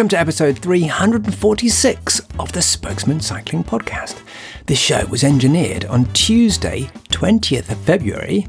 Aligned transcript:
Welcome 0.00 0.08
to 0.08 0.18
episode 0.18 0.58
346 0.58 2.20
of 2.38 2.52
the 2.52 2.62
Spokesmen 2.62 3.20
Cycling 3.20 3.62
Podcast. 3.62 4.22
This 4.64 4.78
show 4.78 5.04
was 5.08 5.22
engineered 5.22 5.84
on 5.84 6.06
Tuesday, 6.14 6.90
20th 7.10 7.70
of 7.70 7.76
February, 7.80 8.46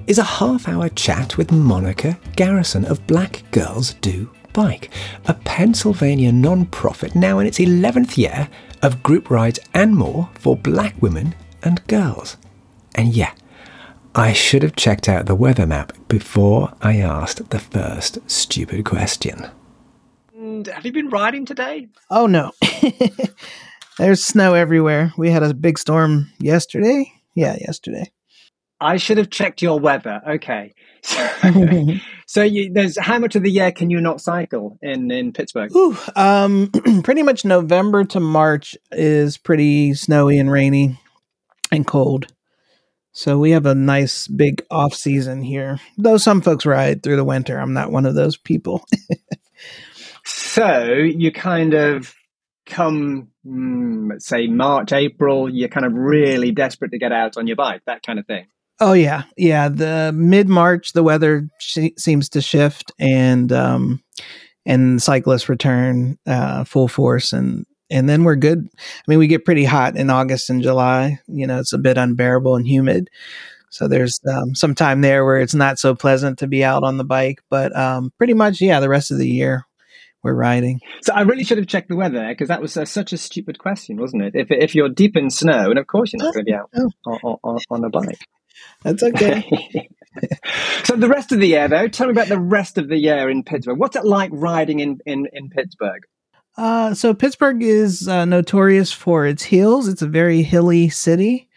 is 0.05 0.19
a 0.19 0.23
half 0.23 0.67
hour 0.67 0.89
chat 0.89 1.37
with 1.37 1.51
Monica 1.51 2.19
Garrison 2.35 2.85
of 2.85 3.07
Black 3.07 3.41
Girls 3.49 3.95
Do 3.95 4.29
Bike, 4.55 4.89
a 5.25 5.33
Pennsylvania 5.33 6.31
non 6.31 6.65
profit 6.67 7.13
now 7.13 7.39
in 7.39 7.45
its 7.45 7.59
11th 7.59 8.17
year 8.17 8.49
of 8.81 9.03
group 9.03 9.29
rides 9.29 9.59
and 9.73 9.97
more 9.97 10.29
for 10.33 10.55
black 10.55 10.95
women 11.01 11.35
and 11.61 11.85
girls. 11.87 12.37
And 12.95 13.13
yeah, 13.13 13.33
I 14.15 14.31
should 14.31 14.63
have 14.63 14.77
checked 14.77 15.09
out 15.09 15.25
the 15.25 15.35
weather 15.35 15.67
map 15.67 15.91
before 16.07 16.73
I 16.81 16.99
asked 16.99 17.49
the 17.49 17.59
first 17.59 18.17
stupid 18.31 18.85
question. 18.85 19.45
And 20.33 20.67
have 20.67 20.85
you 20.85 20.93
been 20.93 21.09
riding 21.09 21.45
today? 21.45 21.89
Oh 22.09 22.25
no. 22.25 22.53
There's 23.97 24.23
snow 24.23 24.53
everywhere. 24.53 25.11
We 25.17 25.31
had 25.31 25.43
a 25.43 25.53
big 25.53 25.77
storm 25.77 26.31
yesterday. 26.39 27.11
Yeah, 27.33 27.57
yesterday. 27.59 28.09
I 28.79 28.95
should 28.95 29.17
have 29.17 29.29
checked 29.29 29.61
your 29.61 29.79
weather. 29.79 30.21
Okay. 30.25 30.73
so 31.03 31.27
you, 32.41 32.71
there's 32.73 32.97
how 32.97 33.19
much 33.19 33.35
of 33.35 33.43
the 33.43 33.51
year 33.51 33.71
can 33.71 33.89
you 33.89 34.01
not 34.01 34.19
cycle 34.19 34.79
in 34.81 35.11
in 35.11 35.31
Pittsburgh? 35.31 35.75
Ooh, 35.75 35.97
um, 36.15 36.71
pretty 37.03 37.23
much 37.23 37.45
November 37.45 38.03
to 38.05 38.19
March 38.19 38.75
is 38.91 39.37
pretty 39.37 39.93
snowy 39.93 40.39
and 40.39 40.51
rainy 40.51 40.99
and 41.71 41.85
cold. 41.85 42.27
So 43.11 43.37
we 43.37 43.51
have 43.51 43.65
a 43.65 43.75
nice 43.75 44.27
big 44.27 44.65
off 44.69 44.93
season 44.93 45.41
here. 45.41 45.79
Though 45.97 46.17
some 46.17 46.41
folks 46.41 46.65
ride 46.65 47.01
through 47.01 47.15
the 47.15 47.23
winter, 47.23 47.57
I'm 47.57 47.73
not 47.73 47.91
one 47.91 48.05
of 48.05 48.15
those 48.15 48.35
people. 48.35 48.85
so 50.25 50.91
you 50.91 51.31
kind 51.31 51.73
of 51.73 52.13
come 52.65 53.29
mm, 53.45 54.21
say 54.21 54.47
March, 54.47 54.91
April, 54.91 55.49
you're 55.49 55.69
kind 55.69 55.85
of 55.85 55.93
really 55.93 56.51
desperate 56.51 56.91
to 56.91 56.97
get 56.97 57.11
out 57.11 57.37
on 57.37 57.47
your 57.47 57.55
bike, 57.55 57.83
that 57.85 58.03
kind 58.03 58.19
of 58.19 58.25
thing. 58.25 58.47
Oh 58.79 58.93
yeah, 58.93 59.23
yeah. 59.37 59.69
The 59.69 60.11
mid 60.13 60.49
March, 60.49 60.93
the 60.93 61.03
weather 61.03 61.47
sh- 61.59 61.95
seems 61.97 62.29
to 62.29 62.41
shift, 62.41 62.91
and 62.99 63.51
um, 63.51 64.03
and 64.65 65.01
cyclists 65.01 65.47
return 65.47 66.17
uh, 66.27 66.65
full 66.65 66.87
force, 66.87 67.31
and 67.31 67.65
and 67.89 68.09
then 68.09 68.23
we're 68.23 68.35
good. 68.35 68.67
I 68.77 69.03
mean, 69.07 69.19
we 69.19 69.27
get 69.27 69.45
pretty 69.45 69.63
hot 69.63 69.95
in 69.95 70.09
August 70.09 70.49
and 70.49 70.61
July. 70.61 71.19
You 71.27 71.47
know, 71.47 71.59
it's 71.59 71.73
a 71.73 71.77
bit 71.77 71.97
unbearable 71.97 72.55
and 72.55 72.67
humid. 72.67 73.09
So 73.69 73.87
there's 73.87 74.19
um, 74.31 74.55
some 74.55 74.73
time 74.73 75.01
there 75.01 75.25
where 75.25 75.39
it's 75.39 75.55
not 75.55 75.79
so 75.79 75.95
pleasant 75.95 76.39
to 76.39 76.47
be 76.47 76.63
out 76.63 76.83
on 76.83 76.97
the 76.97 77.03
bike, 77.03 77.41
but 77.49 77.75
um, 77.75 78.11
pretty 78.17 78.33
much, 78.33 78.61
yeah, 78.61 78.79
the 78.79 78.87
rest 78.87 79.11
of 79.11 79.17
the 79.17 79.27
year 79.27 79.65
we're 80.23 80.33
riding. 80.33 80.79
So 81.01 81.13
I 81.13 81.21
really 81.21 81.43
should 81.43 81.57
have 81.57 81.67
checked 81.67 81.89
the 81.89 81.95
weather 81.95 82.27
because 82.29 82.47
that 82.47 82.61
was 82.61 82.75
uh, 82.77 82.85
such 82.85 83.13
a 83.13 83.17
stupid 83.17 83.59
question, 83.59 83.97
wasn't 83.97 84.23
it? 84.23 84.31
If 84.33 84.47
if 84.49 84.75
you're 84.75 84.89
deep 84.89 85.15
in 85.15 85.29
snow, 85.29 85.69
and 85.69 85.77
of 85.77 85.87
course 85.87 86.11
you're 86.11 86.23
not 86.23 86.33
going 86.33 86.45
to 86.45 86.51
be 86.51 86.55
out 86.55 86.69
oh. 86.75 86.91
on, 87.05 87.37
on, 87.43 87.59
on, 87.69 87.83
a 87.83 87.89
bike. 87.89 88.19
That's 88.83 89.03
okay. 89.03 89.43
so 90.83 90.95
the 90.95 91.09
rest 91.09 91.31
of 91.31 91.39
the 91.39 91.47
year, 91.47 91.67
though, 91.67 91.87
tell 91.87 92.07
me 92.07 92.11
about 92.11 92.27
the 92.27 92.39
rest 92.39 92.77
of 92.77 92.87
the 92.87 92.97
year 92.97 93.29
in 93.29 93.43
Pittsburgh. 93.43 93.79
What's 93.79 93.95
it 93.95 94.05
like 94.05 94.31
riding 94.33 94.79
in 94.79 94.99
in, 95.05 95.27
in 95.33 95.49
Pittsburgh? 95.49 96.03
Uh, 96.57 96.93
so 96.93 97.13
Pittsburgh 97.13 97.61
is 97.61 98.07
uh, 98.07 98.25
notorious 98.25 98.91
for 98.91 99.25
its 99.25 99.43
hills. 99.43 99.87
It's 99.87 100.01
a 100.01 100.07
very 100.07 100.41
hilly 100.41 100.89
city. 100.89 101.49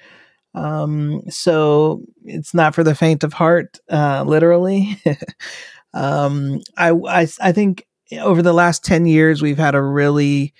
Um, 0.55 1.23
so 1.29 2.03
it's 2.25 2.53
not 2.53 2.75
for 2.75 2.83
the 2.83 2.95
faint 2.95 3.23
of 3.23 3.33
heart, 3.33 3.79
uh, 3.89 4.25
literally. 4.27 5.01
um, 5.95 6.61
I, 6.77 6.91
I, 6.91 7.29
I 7.41 7.53
think 7.53 7.87
over 8.19 8.43
the 8.43 8.53
last 8.53 8.85
10 8.85 9.07
years, 9.07 9.41
we've 9.41 9.59
had 9.59 9.75
a 9.75 9.83
really 9.83 10.53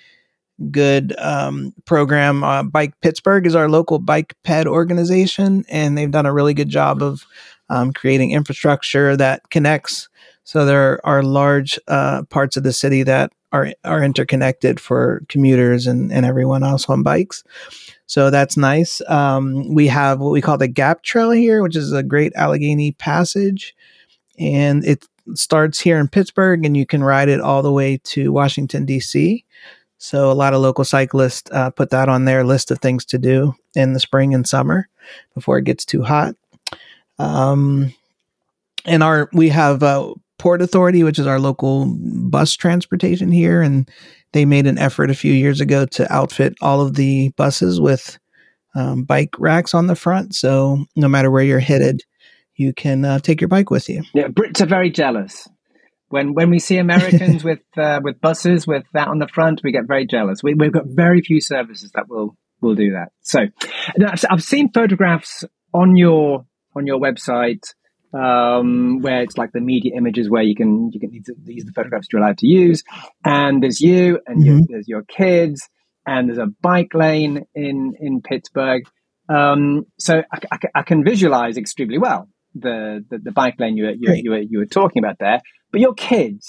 good 0.71 1.15
um, 1.19 1.73
program. 1.85 2.43
Uh, 2.43 2.63
bike 2.63 2.93
Pittsburgh 3.01 3.45
is 3.45 3.55
our 3.55 3.69
local 3.69 3.99
bike 3.99 4.35
ped 4.43 4.67
organization, 4.67 5.63
and 5.69 5.97
they've 5.97 6.11
done 6.11 6.25
a 6.25 6.33
really 6.33 6.53
good 6.53 6.69
job 6.69 7.01
of 7.01 7.25
um, 7.69 7.93
creating 7.93 8.31
infrastructure 8.31 9.15
that 9.15 9.49
connects. 9.49 10.09
So 10.43 10.65
there 10.65 11.05
are 11.05 11.23
large 11.23 11.79
uh, 11.87 12.23
parts 12.23 12.57
of 12.57 12.63
the 12.63 12.73
city 12.73 13.03
that 13.03 13.31
are 13.51 13.73
are 13.83 14.03
interconnected 14.03 14.79
for 14.79 15.23
commuters 15.29 15.87
and, 15.87 16.11
and 16.11 16.25
everyone 16.25 16.63
else 16.63 16.89
on 16.89 17.03
bikes. 17.03 17.43
So 18.05 18.29
that's 18.29 18.57
nice. 18.57 19.01
Um, 19.07 19.73
we 19.73 19.87
have 19.87 20.19
what 20.19 20.31
we 20.31 20.41
call 20.41 20.57
the 20.57 20.67
Gap 20.67 21.03
Trail 21.03 21.31
here, 21.31 21.61
which 21.61 21.75
is 21.75 21.91
a 21.91 22.03
great 22.03 22.33
Allegheny 22.35 22.93
passage, 22.93 23.75
and 24.39 24.83
it 24.83 25.05
starts 25.35 25.79
here 25.79 25.99
in 25.99 26.07
Pittsburgh, 26.07 26.65
and 26.65 26.75
you 26.75 26.85
can 26.85 27.03
ride 27.03 27.29
it 27.29 27.39
all 27.39 27.61
the 27.61 27.71
way 27.71 27.97
to 28.05 28.31
Washington 28.31 28.85
D.C. 28.85 29.45
So 29.99 30.31
a 30.31 30.33
lot 30.33 30.53
of 30.53 30.61
local 30.61 30.85
cyclists 30.85 31.51
uh, 31.51 31.69
put 31.71 31.89
that 31.91 32.09
on 32.09 32.25
their 32.25 32.43
list 32.43 32.71
of 32.71 32.79
things 32.79 33.05
to 33.05 33.17
do 33.17 33.53
in 33.75 33.93
the 33.93 33.99
spring 33.99 34.33
and 34.33 34.47
summer 34.47 34.87
before 35.35 35.57
it 35.57 35.65
gets 35.65 35.85
too 35.85 36.01
hot. 36.01 36.35
Um, 37.19 37.93
and 38.85 39.03
our 39.03 39.29
we 39.33 39.49
have 39.49 39.83
uh, 39.83 40.13
Port 40.37 40.61
Authority, 40.61 41.03
which 41.03 41.19
is 41.19 41.27
our 41.27 41.39
local 41.39 41.93
bus 41.97 42.55
transportation 42.55 43.29
here, 43.29 43.61
and 43.61 43.89
they 44.31 44.45
made 44.45 44.67
an 44.67 44.77
effort 44.77 45.09
a 45.09 45.15
few 45.15 45.33
years 45.33 45.59
ago 45.59 45.85
to 45.87 46.11
outfit 46.11 46.55
all 46.61 46.79
of 46.79 46.95
the 46.95 47.29
buses 47.35 47.81
with 47.81 48.17
um, 48.75 49.03
bike 49.03 49.35
racks 49.37 49.73
on 49.73 49.87
the 49.87 49.95
front. 49.95 50.33
So 50.33 50.85
no 50.95 51.09
matter 51.09 51.29
where 51.29 51.43
you're 51.43 51.59
headed, 51.59 52.03
you 52.55 52.73
can 52.73 53.03
uh, 53.03 53.19
take 53.19 53.41
your 53.41 53.47
bike 53.49 53.69
with 53.69 53.89
you. 53.89 54.03
Yeah, 54.13 54.27
Brits 54.27 54.61
are 54.61 54.65
very 54.65 54.89
jealous. 54.89 55.47
When 56.09 56.33
when 56.33 56.49
we 56.49 56.59
see 56.59 56.77
Americans 56.77 57.43
with 57.49 57.61
uh, 57.77 57.99
with 58.03 58.19
buses 58.19 58.67
with 58.67 58.83
that 58.93 59.07
on 59.07 59.19
the 59.19 59.27
front, 59.27 59.61
we 59.63 59.71
get 59.71 59.87
very 59.87 60.05
jealous. 60.05 60.43
We, 60.43 60.55
have 60.59 60.73
got 60.73 60.85
very 60.85 61.21
few 61.21 61.41
services 61.41 61.91
that 61.95 62.09
will 62.09 62.35
will 62.61 62.75
do 62.75 62.91
that. 62.91 63.11
So 63.21 63.39
I've 64.29 64.43
seen 64.43 64.71
photographs 64.71 65.43
on 65.73 65.95
your 65.95 66.45
on 66.75 66.87
your 66.87 66.99
website 66.99 67.63
um, 68.13 68.99
where 69.01 69.21
it's 69.21 69.37
like 69.37 69.51
the 69.51 69.61
media 69.61 69.93
images 69.95 70.29
where 70.29 70.41
you 70.41 70.55
can 70.55 70.91
you 70.91 70.99
can 70.99 71.11
these 71.43 71.63
are 71.63 71.67
the 71.67 71.73
photographs 71.73 72.07
you're 72.11 72.21
allowed 72.21 72.39
to 72.39 72.47
use, 72.47 72.83
and 73.23 73.61
there's 73.61 73.81
you 73.81 74.19
and 74.25 74.43
mm-hmm. 74.43 74.59
there's 74.67 74.87
your 74.87 75.03
kids, 75.03 75.69
and 76.05 76.27
there's 76.27 76.39
a 76.39 76.47
bike 76.61 76.93
lane 76.93 77.45
in 77.53 77.93
in 77.99 78.21
Pittsburgh. 78.21 78.83
Um, 79.27 79.85
so 79.99 80.23
I, 80.33 80.39
I, 80.51 80.57
I, 80.73 80.81
can 80.81 81.03
visualize 81.03 81.55
extremely 81.55 81.99
well 81.99 82.27
the, 82.55 83.03
the, 83.09 83.17
the 83.19 83.31
bike 83.31 83.55
lane 83.59 83.77
you, 83.77 83.89
you, 83.99 84.13
you, 84.13 84.31
were, 84.31 84.39
you 84.39 84.59
were 84.59 84.65
talking 84.65 85.03
about 85.03 85.17
there, 85.19 85.41
but 85.71 85.81
your 85.81 85.93
kids. 85.93 86.47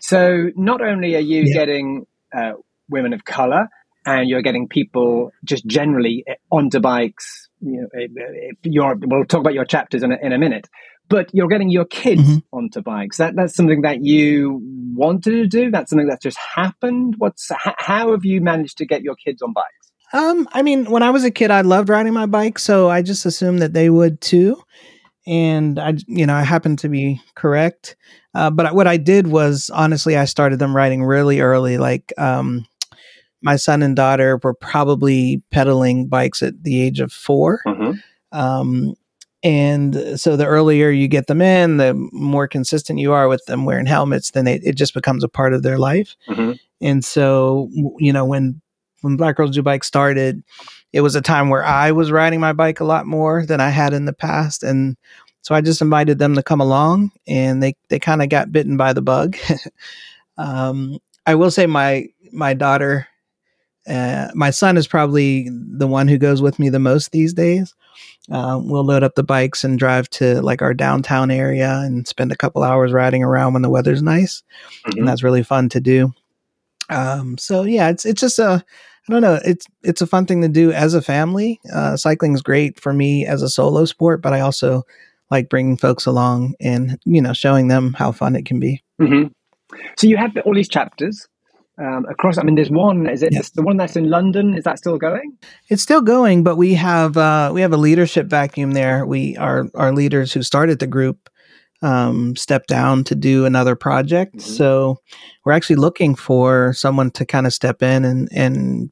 So 0.00 0.50
not 0.56 0.80
only 0.80 1.16
are 1.16 1.20
you 1.20 1.44
yeah. 1.46 1.54
getting 1.54 2.06
uh, 2.36 2.52
women 2.88 3.12
of 3.12 3.24
color, 3.24 3.68
and 4.06 4.28
you're 4.28 4.42
getting 4.42 4.68
people 4.68 5.32
just 5.44 5.66
generally 5.66 6.24
onto 6.50 6.80
bikes. 6.80 7.48
You 7.60 7.82
know, 7.82 7.88
if 7.92 8.56
you're, 8.62 8.96
we'll 9.00 9.24
talk 9.24 9.40
about 9.40 9.54
your 9.54 9.64
chapters 9.64 10.02
in 10.02 10.12
a, 10.12 10.16
in 10.20 10.32
a 10.32 10.38
minute, 10.38 10.68
but 11.08 11.30
you're 11.32 11.48
getting 11.48 11.70
your 11.70 11.84
kids 11.84 12.22
mm-hmm. 12.22 12.56
onto 12.56 12.82
bikes. 12.82 13.18
That 13.18 13.34
that's 13.36 13.54
something 13.54 13.82
that 13.82 14.04
you 14.04 14.60
wanted 14.94 15.30
to 15.30 15.46
do. 15.46 15.70
That's 15.70 15.90
something 15.90 16.08
that 16.08 16.22
just 16.22 16.38
happened. 16.38 17.14
What's 17.18 17.50
how 17.78 18.12
have 18.12 18.24
you 18.24 18.40
managed 18.40 18.78
to 18.78 18.86
get 18.86 19.02
your 19.02 19.14
kids 19.14 19.42
on 19.42 19.52
bikes? 19.52 19.92
Um, 20.12 20.48
I 20.52 20.62
mean, 20.62 20.90
when 20.90 21.02
I 21.02 21.10
was 21.10 21.24
a 21.24 21.30
kid, 21.30 21.50
I 21.50 21.62
loved 21.62 21.88
riding 21.88 22.12
my 22.12 22.26
bike, 22.26 22.58
so 22.58 22.88
I 22.88 23.02
just 23.02 23.26
assumed 23.26 23.60
that 23.60 23.72
they 23.72 23.90
would 23.90 24.20
too 24.20 24.62
and 25.26 25.78
I, 25.78 25.94
you 26.06 26.26
know, 26.26 26.34
I 26.34 26.42
happened 26.42 26.78
to 26.80 26.88
be 26.88 27.20
correct. 27.34 27.96
Uh, 28.34 28.50
but 28.50 28.74
what 28.74 28.86
I 28.86 28.96
did 28.96 29.28
was 29.28 29.70
honestly, 29.72 30.16
I 30.16 30.24
started 30.24 30.58
them 30.58 30.74
riding 30.74 31.02
really 31.02 31.40
early. 31.40 31.78
Like 31.78 32.12
um, 32.18 32.66
my 33.42 33.56
son 33.56 33.82
and 33.82 33.94
daughter 33.94 34.38
were 34.42 34.54
probably 34.54 35.42
pedaling 35.50 36.08
bikes 36.08 36.42
at 36.42 36.62
the 36.62 36.82
age 36.82 37.00
of 37.00 37.12
4 37.12 37.62
mm-hmm. 37.66 38.38
um, 38.38 38.94
And 39.42 40.18
so 40.18 40.36
the 40.36 40.46
earlier 40.46 40.90
you 40.90 41.08
get 41.08 41.26
them 41.26 41.40
in, 41.42 41.76
the 41.76 41.94
more 42.12 42.48
consistent 42.48 42.98
you 42.98 43.12
are 43.12 43.28
with 43.28 43.44
them 43.46 43.64
wearing 43.64 43.86
helmets, 43.86 44.30
then 44.30 44.46
they, 44.46 44.54
it 44.56 44.76
just 44.76 44.94
becomes 44.94 45.22
a 45.22 45.28
part 45.28 45.54
of 45.54 45.62
their 45.62 45.78
life. 45.78 46.16
Mm-hmm. 46.28 46.52
And 46.80 47.04
so, 47.04 47.70
you 47.98 48.12
know, 48.12 48.24
when 48.24 48.60
when 49.02 49.16
Black 49.16 49.36
Girls 49.36 49.50
Do 49.50 49.62
Bike 49.62 49.84
started, 49.84 50.42
it 50.94 51.00
was 51.00 51.16
a 51.16 51.20
time 51.20 51.48
where 51.48 51.64
I 51.64 51.90
was 51.90 52.12
riding 52.12 52.38
my 52.38 52.52
bike 52.52 52.78
a 52.78 52.84
lot 52.84 53.04
more 53.04 53.44
than 53.44 53.60
I 53.60 53.70
had 53.70 53.92
in 53.92 54.04
the 54.04 54.12
past. 54.12 54.62
And 54.62 54.96
so 55.42 55.52
I 55.52 55.60
just 55.60 55.82
invited 55.82 56.20
them 56.20 56.36
to 56.36 56.42
come 56.42 56.60
along 56.60 57.10
and 57.26 57.60
they, 57.60 57.74
they 57.88 57.98
kind 57.98 58.22
of 58.22 58.28
got 58.28 58.52
bitten 58.52 58.76
by 58.76 58.92
the 58.92 59.02
bug. 59.02 59.36
um, 60.38 61.00
I 61.26 61.34
will 61.34 61.50
say 61.50 61.66
my, 61.66 62.06
my 62.30 62.54
daughter, 62.54 63.08
uh, 63.88 64.28
my 64.34 64.50
son 64.50 64.76
is 64.76 64.86
probably 64.86 65.48
the 65.50 65.88
one 65.88 66.06
who 66.06 66.16
goes 66.16 66.40
with 66.40 66.60
me 66.60 66.68
the 66.68 66.78
most 66.78 67.10
these 67.10 67.34
days. 67.34 67.74
Uh, 68.30 68.60
we'll 68.62 68.84
load 68.84 69.02
up 69.02 69.16
the 69.16 69.24
bikes 69.24 69.64
and 69.64 69.80
drive 69.80 70.08
to 70.10 70.40
like 70.42 70.62
our 70.62 70.74
downtown 70.74 71.28
area 71.28 71.80
and 71.80 72.06
spend 72.06 72.30
a 72.30 72.36
couple 72.36 72.62
hours 72.62 72.92
riding 72.92 73.24
around 73.24 73.52
when 73.52 73.62
the 73.62 73.68
weather's 73.68 74.00
nice, 74.00 74.44
mm-hmm. 74.86 74.98
and 74.98 75.08
that's 75.08 75.22
really 75.22 75.42
fun 75.42 75.68
to 75.68 75.80
do. 75.80 76.12
Um, 76.88 77.36
so 77.36 77.64
yeah, 77.64 77.90
it's 77.90 78.06
it's 78.06 78.20
just 78.20 78.38
a 78.38 78.64
I 79.08 79.12
don't 79.12 79.22
know. 79.22 79.38
It's 79.44 79.66
it's 79.82 80.00
a 80.00 80.06
fun 80.06 80.26
thing 80.26 80.42
to 80.42 80.48
do 80.48 80.72
as 80.72 80.94
a 80.94 81.02
family. 81.02 81.60
Uh, 81.72 81.96
cycling 81.96 82.34
is 82.34 82.42
great 82.42 82.80
for 82.80 82.92
me 82.92 83.26
as 83.26 83.42
a 83.42 83.50
solo 83.50 83.84
sport, 83.84 84.22
but 84.22 84.32
I 84.32 84.40
also 84.40 84.84
like 85.30 85.48
bringing 85.48 85.76
folks 85.76 86.06
along 86.06 86.54
and 86.60 86.98
you 87.04 87.20
know 87.20 87.32
showing 87.32 87.68
them 87.68 87.92
how 87.94 88.12
fun 88.12 88.34
it 88.34 88.46
can 88.46 88.60
be. 88.60 88.82
Mm-hmm. 89.00 89.28
So 89.98 90.06
you 90.06 90.16
have 90.16 90.36
all 90.44 90.54
these 90.54 90.68
chapters 90.68 91.28
um, 91.78 92.06
across. 92.08 92.38
I 92.38 92.42
mean, 92.42 92.54
there's 92.54 92.70
one. 92.70 93.06
Is 93.06 93.22
it 93.22 93.32
yes. 93.32 93.50
the 93.50 93.62
one 93.62 93.76
that's 93.76 93.96
in 93.96 94.08
London? 94.08 94.54
Is 94.54 94.64
that 94.64 94.78
still 94.78 94.96
going? 94.96 95.36
It's 95.68 95.82
still 95.82 96.00
going, 96.00 96.42
but 96.42 96.56
we 96.56 96.74
have 96.74 97.16
uh, 97.16 97.50
we 97.52 97.60
have 97.60 97.72
a 97.72 97.78
leadership 97.78 98.26
vacuum 98.26 98.72
there. 98.72 99.04
We 99.04 99.36
our 99.36 99.66
our 99.74 99.92
leaders 99.92 100.32
who 100.32 100.42
started 100.42 100.78
the 100.78 100.86
group 100.86 101.28
um, 101.82 102.36
step 102.36 102.66
down 102.66 103.04
to 103.04 103.14
do 103.14 103.44
another 103.44 103.76
project. 103.76 104.36
Mm-hmm. 104.36 104.50
So 104.50 104.98
we're 105.44 105.52
actually 105.52 105.76
looking 105.76 106.14
for 106.14 106.72
someone 106.72 107.10
to 107.12 107.26
kind 107.26 107.46
of 107.46 107.52
step 107.52 107.82
in 107.82 108.04
and 108.04 108.28
and 108.32 108.90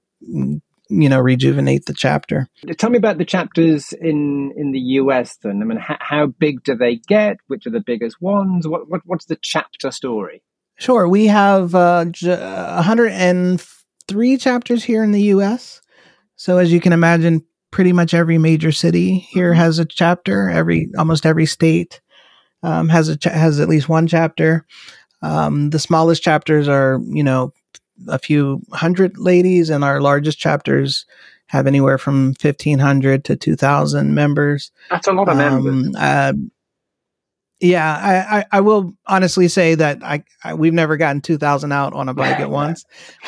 you 0.92 1.08
know 1.08 1.20
rejuvenate 1.20 1.86
the 1.86 1.94
chapter. 1.94 2.48
Tell 2.78 2.90
me 2.90 2.98
about 2.98 3.18
the 3.18 3.24
chapters 3.24 3.92
in 3.92 4.52
in 4.56 4.72
the 4.72 4.80
US. 4.80 5.36
Then 5.42 5.62
I 5.62 5.64
mean, 5.64 5.78
how, 5.78 5.96
how 6.00 6.26
big 6.26 6.62
do 6.64 6.74
they 6.74 6.96
get? 6.96 7.38
Which 7.46 7.66
are 7.66 7.70
the 7.70 7.80
biggest 7.80 8.20
ones? 8.20 8.68
What, 8.68 8.88
what 8.88 9.00
what's 9.04 9.26
the 9.26 9.38
chapter 9.40 9.90
story? 9.90 10.42
Sure, 10.78 11.08
we 11.08 11.26
have 11.26 11.74
uh, 11.74 12.06
j- 12.06 12.30
103 12.30 14.36
chapters 14.36 14.84
here 14.84 15.04
in 15.04 15.12
the 15.12 15.22
U.S. 15.22 15.80
So 16.36 16.58
as 16.58 16.72
you 16.72 16.80
can 16.80 16.92
imagine, 16.92 17.44
pretty 17.70 17.92
much 17.92 18.14
every 18.14 18.38
major 18.38 18.72
city 18.72 19.18
here 19.18 19.52
mm-hmm. 19.52 19.60
has 19.60 19.78
a 19.78 19.84
chapter. 19.84 20.50
Every 20.50 20.88
almost 20.98 21.26
every 21.26 21.46
state 21.46 22.00
um, 22.62 22.88
has 22.88 23.08
a 23.08 23.16
cha- 23.16 23.30
has 23.30 23.60
at 23.60 23.68
least 23.68 23.88
one 23.88 24.06
chapter. 24.06 24.66
Um, 25.22 25.70
the 25.70 25.78
smallest 25.78 26.22
chapters 26.22 26.68
are, 26.68 27.00
you 27.06 27.22
know, 27.22 27.52
a 28.08 28.18
few 28.18 28.62
hundred 28.72 29.18
ladies, 29.18 29.70
and 29.70 29.84
our 29.84 30.00
largest 30.00 30.38
chapters 30.38 31.06
have 31.46 31.66
anywhere 31.66 31.98
from 31.98 32.34
fifteen 32.34 32.78
hundred 32.78 33.24
to 33.26 33.36
two 33.36 33.56
thousand 33.56 34.14
members. 34.14 34.70
That's 34.90 35.06
a 35.06 35.12
lot 35.12 35.28
of 35.28 35.36
members. 35.36 35.86
Um, 35.86 35.92
uh, 35.96 36.32
yeah, 37.62 37.96
I, 37.96 38.38
I, 38.38 38.44
I, 38.50 38.60
will 38.60 38.92
honestly 39.06 39.46
say 39.46 39.76
that 39.76 40.02
I, 40.02 40.24
I, 40.42 40.54
we've 40.54 40.72
never 40.72 40.96
gotten 40.96 41.20
two 41.20 41.38
thousand 41.38 41.70
out 41.70 41.92
on 41.92 42.08
a 42.08 42.14
bike 42.14 42.40
at 42.40 42.50
once, 42.50 42.84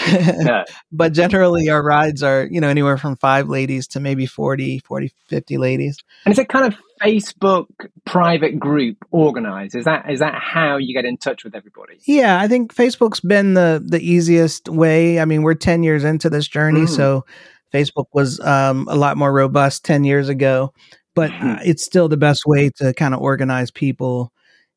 Yeah, 0.09 0.65
but 0.93 1.13
generally 1.13 1.69
our 1.71 1.83
rides 1.83 2.23
are 2.23 2.49
you 2.51 2.61
know 2.61 2.69
anywhere 2.69 2.99
from 2.99 3.17
five 3.17 3.49
ladies 3.49 3.87
to 3.89 4.01
maybe 4.01 4.27
40, 4.27 4.81
40, 4.81 5.13
50 5.29 5.57
ladies. 5.57 5.99
And 6.25 6.33
is 6.33 6.39
it 6.39 6.49
kind 6.49 6.67
of 6.67 6.79
Facebook 7.05 7.67
private 8.05 8.59
group 8.59 8.97
organized? 9.11 9.75
Is 9.75 9.85
that 9.85 10.11
is 10.11 10.21
that 10.21 10.35
how 10.35 10.77
you 10.77 10.95
get 10.95 11.05
in 11.05 11.17
touch 11.17 11.45
with 11.45 11.55
everybody? 11.55 11.99
Yeah, 12.07 12.41
I 12.41 12.49
think 12.49 12.75
Facebook's 12.75 13.21
been 13.21 13.55
the 13.55 13.83
the 13.85 14.01
easiest 14.01 14.69
way. 14.69 15.21
I 15.21 15.25
mean, 15.25 15.43
we're 15.43 15.55
ten 15.55 15.83
years 15.83 16.05
into 16.05 16.31
this 16.31 16.49
journey, 16.49 16.83
mm. 16.83 16.89
so 16.89 17.25
Facebook 17.73 18.07
was 18.13 18.41
um, 18.41 18.87
a 18.89 18.97
lot 18.97 19.17
more 19.17 19.33
robust 19.33 19.85
ten 19.85 20.05
years 20.05 20.29
ago 20.29 20.73
but 21.15 21.31
uh, 21.31 21.35
mm-hmm. 21.35 21.63
it's 21.65 21.85
still 21.85 22.09
the 22.09 22.17
best 22.17 22.45
way 22.47 22.71
to 22.77 22.93
kind 22.95 23.15
of 23.15 23.21
organize 23.21 23.71
people 23.71 24.33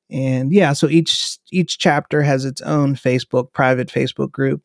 and 0.09 0.53
yeah 0.53 0.73
so 0.73 0.87
each 0.87 1.37
each 1.51 1.77
chapter 1.77 2.21
has 2.21 2.45
its 2.45 2.61
own 2.61 2.95
facebook 2.95 3.51
private 3.51 3.89
facebook 3.89 4.31
group 4.31 4.63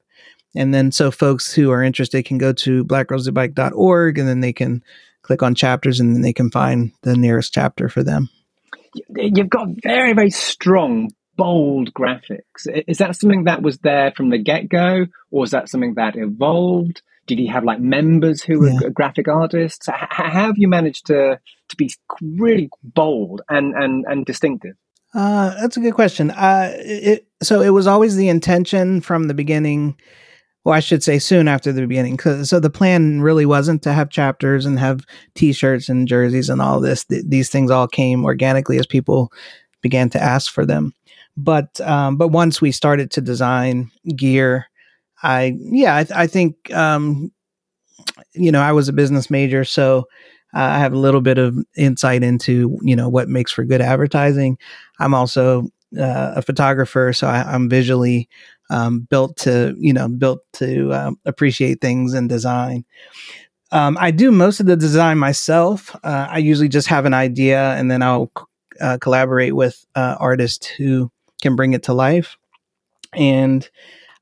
and 0.54 0.72
then 0.72 0.92
so 0.92 1.10
folks 1.10 1.52
who 1.52 1.70
are 1.70 1.82
interested 1.82 2.24
can 2.24 2.38
go 2.38 2.52
to 2.52 2.84
blackgirlsdobike.org 2.84 4.18
and 4.18 4.28
then 4.28 4.40
they 4.40 4.52
can 4.52 4.82
click 5.22 5.42
on 5.42 5.54
chapters 5.54 6.00
and 6.00 6.14
then 6.14 6.22
they 6.22 6.32
can 6.32 6.50
find 6.50 6.92
the 7.02 7.16
nearest 7.16 7.52
chapter 7.52 7.88
for 7.88 8.02
them 8.02 8.28
you've 9.16 9.50
got 9.50 9.68
very 9.82 10.12
very 10.12 10.30
strong 10.30 11.10
bold 11.36 11.92
graphics 11.94 12.66
is 12.86 12.98
that 12.98 13.16
something 13.16 13.44
that 13.44 13.62
was 13.62 13.78
there 13.78 14.12
from 14.16 14.28
the 14.28 14.38
get-go 14.38 15.06
or 15.30 15.44
is 15.44 15.50
that 15.50 15.68
something 15.68 15.94
that 15.94 16.14
evolved 16.16 17.02
did 17.26 17.38
you 17.38 17.52
have 17.52 17.64
like 17.64 17.80
members 17.80 18.42
who 18.42 18.60
were 18.60 18.70
yeah. 18.70 18.88
graphic 18.92 19.28
artists? 19.28 19.86
How 19.86 20.28
have 20.30 20.58
you 20.58 20.68
managed 20.68 21.06
to 21.06 21.38
to 21.68 21.76
be 21.76 21.90
really 22.20 22.68
bold 22.82 23.42
and 23.48 23.74
and 23.74 24.04
and 24.08 24.26
distinctive? 24.26 24.74
Uh, 25.14 25.54
that's 25.60 25.76
a 25.76 25.80
good 25.80 25.94
question. 25.94 26.30
Uh, 26.30 26.72
it, 26.78 27.26
so 27.42 27.60
it 27.60 27.70
was 27.70 27.86
always 27.86 28.16
the 28.16 28.28
intention 28.28 29.00
from 29.00 29.28
the 29.28 29.34
beginning. 29.34 29.96
Well, 30.64 30.74
I 30.74 30.80
should 30.80 31.02
say 31.02 31.18
soon 31.18 31.48
after 31.48 31.72
the 31.72 31.86
beginning. 31.86 32.18
So 32.44 32.60
the 32.60 32.70
plan 32.70 33.20
really 33.20 33.46
wasn't 33.46 33.82
to 33.82 33.92
have 33.92 34.10
chapters 34.10 34.64
and 34.64 34.78
have 34.78 35.04
T-shirts 35.34 35.88
and 35.88 36.06
jerseys 36.06 36.48
and 36.48 36.62
all 36.62 36.80
this. 36.80 37.04
Th- 37.04 37.24
these 37.26 37.50
things 37.50 37.70
all 37.70 37.88
came 37.88 38.24
organically 38.24 38.78
as 38.78 38.86
people 38.86 39.32
began 39.80 40.08
to 40.10 40.22
ask 40.22 40.52
for 40.52 40.64
them. 40.64 40.94
But 41.36 41.80
um, 41.80 42.16
but 42.16 42.28
once 42.28 42.60
we 42.60 42.70
started 42.72 43.10
to 43.12 43.20
design 43.20 43.90
gear 44.14 44.66
I 45.22 45.56
yeah, 45.58 45.94
I, 45.94 46.06
I 46.22 46.26
think 46.26 46.72
um, 46.74 47.32
you 48.34 48.50
know 48.50 48.60
I 48.60 48.72
was 48.72 48.88
a 48.88 48.92
business 48.92 49.30
major, 49.30 49.64
so 49.64 50.08
I 50.52 50.78
have 50.78 50.92
a 50.92 50.98
little 50.98 51.20
bit 51.20 51.38
of 51.38 51.56
insight 51.76 52.22
into 52.22 52.78
you 52.82 52.96
know 52.96 53.08
what 53.08 53.28
makes 53.28 53.52
for 53.52 53.64
good 53.64 53.80
advertising. 53.80 54.58
I'm 54.98 55.14
also 55.14 55.68
uh, 55.98 56.34
a 56.36 56.42
photographer, 56.42 57.12
so 57.12 57.28
I, 57.28 57.54
am 57.54 57.68
visually 57.68 58.28
um, 58.72 59.00
built 59.00 59.36
to 59.36 59.74
you 59.78 59.92
know 59.92 60.08
built 60.08 60.40
to 60.54 60.92
um, 60.92 61.18
appreciate 61.26 61.80
things 61.80 62.14
and 62.14 62.28
design. 62.28 62.84
Um, 63.70 63.96
I 64.00 64.10
do 64.10 64.32
most 64.32 64.60
of 64.60 64.66
the 64.66 64.76
design 64.76 65.18
myself. 65.18 65.94
Uh, 66.02 66.26
I 66.28 66.38
usually 66.38 66.68
just 66.68 66.88
have 66.88 67.06
an 67.06 67.14
idea 67.14 67.74
and 67.74 67.90
then 67.90 68.02
I'll 68.02 68.30
uh, 68.80 68.98
collaborate 69.00 69.54
with 69.54 69.84
uh, 69.94 70.16
artists 70.18 70.66
who 70.66 71.10
can 71.40 71.56
bring 71.56 71.72
it 71.72 71.84
to 71.84 71.94
life. 71.94 72.36
And 73.14 73.68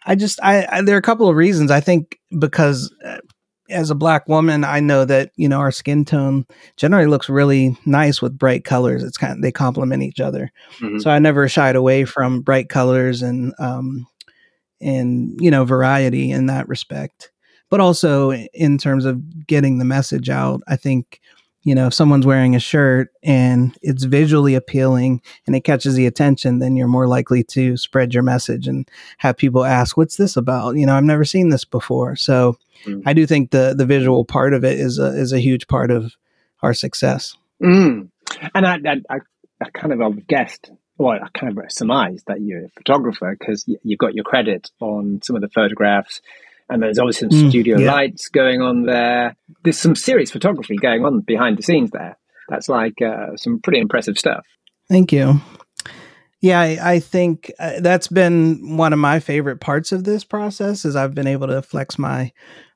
I 0.04 0.14
just 0.14 0.40
I, 0.42 0.66
I, 0.70 0.82
there 0.82 0.94
are 0.96 0.98
a 0.98 1.02
couple 1.02 1.28
of 1.28 1.36
reasons. 1.36 1.70
I 1.70 1.80
think 1.80 2.18
because 2.38 2.92
uh, 3.04 3.18
as 3.70 3.90
a 3.90 3.94
black 3.94 4.28
woman, 4.28 4.64
I 4.64 4.80
know 4.80 5.04
that 5.04 5.30
you 5.36 5.48
know 5.48 5.58
our 5.58 5.70
skin 5.70 6.04
tone 6.04 6.44
generally 6.76 7.06
looks 7.06 7.28
really 7.28 7.76
nice 7.86 8.20
with 8.20 8.38
bright 8.38 8.64
colors. 8.64 9.04
It's 9.04 9.16
kind 9.16 9.32
of 9.32 9.42
they 9.42 9.52
complement 9.52 10.02
each 10.02 10.20
other. 10.20 10.50
Mm-hmm. 10.80 10.98
So 10.98 11.10
I 11.10 11.20
never 11.20 11.48
shied 11.48 11.76
away 11.76 12.04
from 12.04 12.40
bright 12.40 12.68
colors 12.68 13.22
and 13.22 13.52
um 13.60 14.06
and 14.80 15.38
you 15.40 15.50
know 15.50 15.64
variety 15.64 16.30
in 16.30 16.46
that 16.46 16.68
respect. 16.68 17.30
But 17.68 17.80
also 17.80 18.32
in 18.32 18.78
terms 18.78 19.04
of 19.04 19.46
getting 19.46 19.78
the 19.78 19.84
message 19.84 20.28
out, 20.28 20.60
I 20.66 20.76
think 20.76 21.20
you 21.62 21.74
know, 21.74 21.88
if 21.88 21.94
someone's 21.94 22.24
wearing 22.24 22.56
a 22.56 22.60
shirt 22.60 23.10
and 23.22 23.76
it's 23.82 24.04
visually 24.04 24.54
appealing 24.54 25.20
and 25.46 25.54
it 25.54 25.60
catches 25.60 25.94
the 25.94 26.06
attention, 26.06 26.58
then 26.58 26.74
you're 26.74 26.88
more 26.88 27.06
likely 27.06 27.44
to 27.44 27.76
spread 27.76 28.14
your 28.14 28.22
message 28.22 28.66
and 28.66 28.88
have 29.18 29.36
people 29.36 29.64
ask, 29.64 29.96
"What's 29.96 30.16
this 30.16 30.36
about?" 30.36 30.76
You 30.76 30.86
know, 30.86 30.96
I've 30.96 31.04
never 31.04 31.24
seen 31.24 31.50
this 31.50 31.66
before. 31.66 32.16
So, 32.16 32.56
mm. 32.86 33.02
I 33.04 33.12
do 33.12 33.26
think 33.26 33.50
the 33.50 33.74
the 33.76 33.84
visual 33.84 34.24
part 34.24 34.54
of 34.54 34.64
it 34.64 34.80
is 34.80 34.98
a 34.98 35.08
is 35.08 35.32
a 35.32 35.38
huge 35.38 35.68
part 35.68 35.90
of 35.90 36.16
our 36.62 36.72
success. 36.72 37.36
Mm. 37.62 38.08
And 38.54 38.66
I, 38.66 38.78
I, 39.10 39.18
I 39.60 39.70
kind 39.70 39.92
of 39.92 40.26
guessed, 40.26 40.70
well, 41.00 41.18
I 41.22 41.38
kind 41.38 41.56
of 41.56 41.72
surmise 41.72 42.22
that 42.26 42.42
you're 42.42 42.66
a 42.66 42.68
photographer 42.76 43.34
because 43.38 43.64
you've 43.82 43.98
got 43.98 44.14
your 44.14 44.24
credit 44.24 44.70
on 44.80 45.20
some 45.22 45.34
of 45.34 45.40
the 45.40 45.48
photographs 45.48 46.20
and 46.68 46.82
there's 46.82 46.98
obviously 46.98 47.30
some 47.30 47.46
mm, 47.46 47.48
studio 47.48 47.78
yeah. 47.78 47.90
lights 47.90 48.28
going 48.28 48.60
on 48.60 48.84
there. 48.84 49.34
There's 49.64 49.78
some 49.78 49.96
serious 49.96 50.30
photography 50.30 50.76
going 50.76 51.06
on 51.06 51.20
behind 51.20 51.56
the 51.56 51.62
scenes 51.62 51.90
there. 51.90 52.18
That's 52.50 52.68
like 52.68 53.00
uh, 53.00 53.36
some 53.36 53.60
pretty 53.60 53.80
impressive 53.80 54.18
stuff. 54.18 54.44
Thank 54.90 55.10
you. 55.10 55.40
Yeah, 56.42 56.60
I, 56.60 56.78
I 56.82 57.00
think 57.00 57.50
uh, 57.58 57.80
that's 57.80 58.08
been 58.08 58.76
one 58.76 58.92
of 58.92 58.98
my 58.98 59.20
favorite 59.20 59.60
parts 59.60 59.92
of 59.92 60.04
this 60.04 60.22
process 60.22 60.84
is 60.84 60.96
I've 60.96 61.14
been 61.14 61.26
able 61.26 61.46
to 61.46 61.62
flex 61.62 61.98
my 61.98 62.30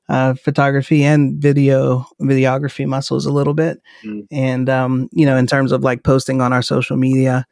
uh, 0.09 0.33
photography 0.33 1.03
and 1.03 1.39
video 1.39 2.07
videography 2.21 2.87
muscles 2.87 3.25
a 3.25 3.31
little 3.31 3.53
bit, 3.55 3.81
mm. 4.03 4.27
and 4.31 4.69
um, 4.69 5.09
you 5.11 5.25
know, 5.25 5.35
in 5.35 5.47
terms 5.47 5.71
of 5.71 5.83
like 5.83 6.03
posting 6.03 6.41
on 6.41 6.53
our 6.53 6.61
social 6.61 6.95
media, 6.95 7.47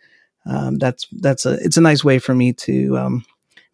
um, 0.45 0.77
that's 0.77 1.07
that's 1.11 1.45
a 1.45 1.53
it's 1.53 1.77
a 1.77 1.81
nice 1.81 2.03
way 2.03 2.19
for 2.19 2.35
me 2.35 2.53
to 2.53 2.97
um, 2.97 3.25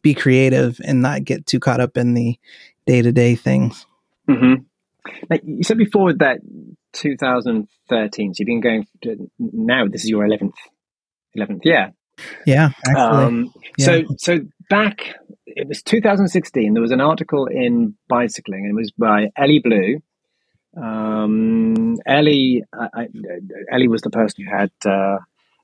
be 0.01 0.13
creative 0.13 0.79
and 0.83 1.01
not 1.01 1.23
get 1.23 1.45
too 1.45 1.59
caught 1.59 1.79
up 1.79 1.97
in 1.97 2.13
the 2.13 2.38
day 2.85 3.01
to 3.01 3.11
day 3.11 3.35
things. 3.35 3.85
Mm-hmm. 4.29 4.63
Now, 5.29 5.38
you 5.43 5.63
said 5.63 5.77
before 5.77 6.13
that 6.13 6.39
2013. 6.93 8.33
So 8.33 8.41
you've 8.41 8.45
been 8.45 8.61
going 8.61 8.88
to, 9.03 9.29
now. 9.39 9.88
This 9.88 10.03
is 10.03 10.09
your 10.09 10.25
11th 10.27 10.53
11th 11.38 11.65
year. 11.65 11.93
Yeah. 12.45 12.69
Um, 12.95 13.53
yeah. 13.77 13.85
So 13.85 14.03
so 14.17 14.39
back 14.69 15.15
it 15.45 15.67
was 15.67 15.81
2016. 15.83 16.73
There 16.73 16.81
was 16.81 16.91
an 16.91 17.01
article 17.01 17.47
in 17.47 17.95
Bicycling, 18.07 18.65
and 18.65 18.71
it 18.71 18.75
was 18.75 18.91
by 18.91 19.29
Elly 19.38 19.59
Blue. 19.59 20.01
Um, 20.75 21.95
Elly 22.05 22.63
I, 22.73 22.88
I, 22.93 23.07
Elly 23.71 23.88
was 23.88 24.01
the 24.01 24.09
person 24.09 24.43
who 24.43 24.51
had 24.51 24.71
uh, 24.85 25.19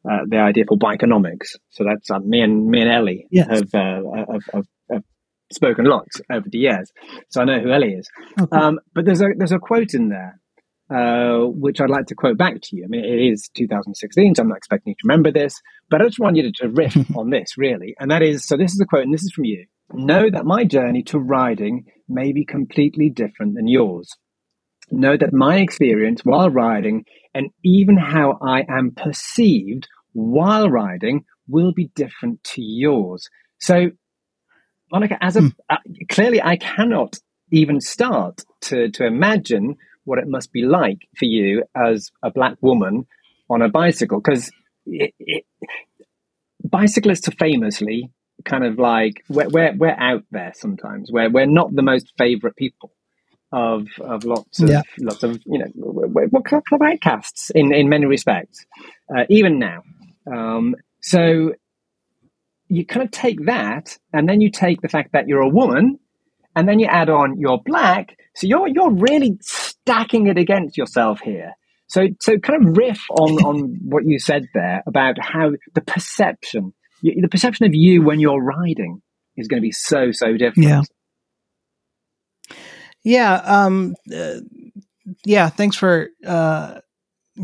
uh, 0.09 0.19
the 0.27 0.37
idea 0.37 0.65
for 0.67 0.77
Bikenomics. 0.77 1.55
So 1.71 1.83
that's 1.83 2.09
uh, 2.09 2.19
me 2.19 2.41
and 2.41 2.67
me 2.67 2.81
and 2.81 2.91
Elly 2.91 3.27
yes. 3.31 3.47
have, 3.49 3.73
uh, 3.73 4.01
have, 4.15 4.43
have, 4.53 4.65
have, 4.91 5.03
spoken 5.51 5.85
lots 5.85 6.21
over 6.31 6.47
the 6.49 6.57
years. 6.57 6.91
So 7.29 7.41
I 7.41 7.45
know 7.45 7.59
who 7.59 7.71
Elly 7.71 7.93
is. 7.93 8.09
Okay. 8.39 8.57
Um, 8.57 8.79
but 8.93 9.05
there's 9.05 9.21
a 9.21 9.27
there's 9.37 9.51
a 9.51 9.59
quote 9.59 9.93
in 9.93 10.09
there 10.09 10.39
uh, 10.89 11.39
which 11.47 11.81
I'd 11.81 11.89
like 11.89 12.05
to 12.07 12.15
quote 12.15 12.37
back 12.37 12.61
to 12.61 12.75
you. 12.75 12.83
I 12.83 12.87
mean, 12.87 13.03
it 13.03 13.19
is 13.19 13.49
2016, 13.55 14.35
so 14.35 14.41
I'm 14.41 14.49
not 14.49 14.57
expecting 14.57 14.91
you 14.91 14.95
to 14.95 15.07
remember 15.07 15.31
this, 15.31 15.59
but 15.89 16.01
I 16.01 16.05
just 16.05 16.19
want 16.19 16.35
you 16.35 16.43
to, 16.43 16.51
to 16.51 16.69
riff 16.69 16.95
on 17.15 17.29
this, 17.29 17.57
really. 17.57 17.95
And 17.99 18.11
that 18.11 18.21
is 18.21 18.45
so 18.45 18.57
this 18.57 18.73
is 18.73 18.79
a 18.79 18.85
quote, 18.85 19.03
and 19.03 19.13
this 19.13 19.23
is 19.23 19.31
from 19.31 19.45
you. 19.45 19.65
Know 19.93 20.29
that 20.29 20.45
my 20.45 20.63
journey 20.63 21.03
to 21.03 21.19
riding 21.19 21.85
may 22.07 22.33
be 22.33 22.45
completely 22.45 23.09
different 23.09 23.55
than 23.55 23.67
yours. 23.67 24.09
Know 24.91 25.17
that 25.17 25.33
my 25.33 25.57
experience 25.57 26.21
while 26.23 26.49
riding 26.49 27.05
and 27.33 27.49
even 27.63 27.97
how 27.97 28.37
I 28.41 28.65
am 28.69 28.91
perceived 28.95 29.87
while 30.15 30.69
riding 30.69 31.25
will 31.47 31.73
be 31.73 31.91
different 31.95 32.43
to 32.43 32.61
yours. 32.61 33.29
So, 33.59 33.91
Monica, 34.91 35.17
as 35.21 35.35
a 35.35 35.41
mm. 35.41 35.53
uh, 35.69 35.77
clearly, 36.09 36.41
I 36.41 36.57
cannot 36.57 37.17
even 37.51 37.81
start 37.81 38.43
to 38.61 38.89
to 38.91 39.05
imagine 39.05 39.75
what 40.05 40.19
it 40.19 40.27
must 40.27 40.51
be 40.51 40.63
like 40.63 41.07
for 41.17 41.25
you 41.25 41.63
as 41.75 42.11
a 42.23 42.31
black 42.31 42.55
woman 42.61 43.05
on 43.49 43.61
a 43.61 43.69
bicycle 43.69 44.21
because 44.21 44.51
bicyclists 46.63 47.27
are 47.27 47.35
famously 47.39 48.11
kind 48.43 48.63
of 48.63 48.77
like 48.77 49.23
we're, 49.29 49.49
we're, 49.49 49.73
we're 49.75 49.95
out 49.97 50.23
there 50.31 50.53
sometimes 50.55 51.11
where 51.11 51.29
we're 51.29 51.45
not 51.45 51.73
the 51.73 51.81
most 51.81 52.11
favorite 52.17 52.55
people 52.55 52.91
of 53.51 53.87
of 54.01 54.23
lots 54.25 54.59
of 54.59 54.69
yeah. 54.69 54.81
lots 54.99 55.23
of 55.23 55.39
you 55.45 55.59
know 55.59 55.71
we're, 55.75 56.41
kind 56.41 56.61
of 56.71 56.81
outcasts 56.81 57.51
in 57.51 57.73
in 57.73 57.87
many 57.87 58.05
respects 58.05 58.65
uh, 59.15 59.23
even 59.29 59.59
now 59.59 59.83
um, 60.33 60.75
so 61.01 61.53
you 62.67 62.85
kind 62.85 63.05
of 63.05 63.11
take 63.11 63.45
that 63.45 63.97
and 64.11 64.27
then 64.27 64.41
you 64.41 64.49
take 64.49 64.81
the 64.81 64.89
fact 64.89 65.13
that 65.13 65.27
you're 65.27 65.41
a 65.41 65.49
woman 65.49 65.99
and 66.55 66.67
then 66.67 66.79
you 66.79 66.87
add 66.87 67.09
on 67.09 67.39
you're 67.39 67.61
black 67.63 68.15
so 68.35 68.47
you're 68.47 68.67
you're 68.67 68.91
really 68.91 69.37
stacking 69.41 70.27
it 70.27 70.37
against 70.37 70.77
yourself 70.77 71.21
here. 71.21 71.53
So 71.87 72.07
so 72.21 72.37
kind 72.37 72.67
of 72.67 72.77
riff 72.77 73.01
on 73.09 73.31
on 73.45 73.77
what 73.83 74.05
you 74.05 74.19
said 74.19 74.47
there 74.53 74.83
about 74.85 75.17
how 75.19 75.51
the 75.73 75.81
perception 75.81 76.73
the 77.01 77.27
perception 77.29 77.65
of 77.65 77.73
you 77.73 78.01
when 78.01 78.19
you're 78.19 78.41
riding 78.41 79.01
is 79.37 79.47
going 79.47 79.61
to 79.61 79.65
be 79.65 79.71
so 79.71 80.11
so 80.11 80.37
different. 80.37 80.67
Yeah. 80.67 80.81
Yeah. 83.03 83.33
Um. 83.35 83.95
Uh, 84.13 84.39
yeah. 85.23 85.49
Thanks 85.49 85.77
for 85.77 86.09
uh, 86.25 86.79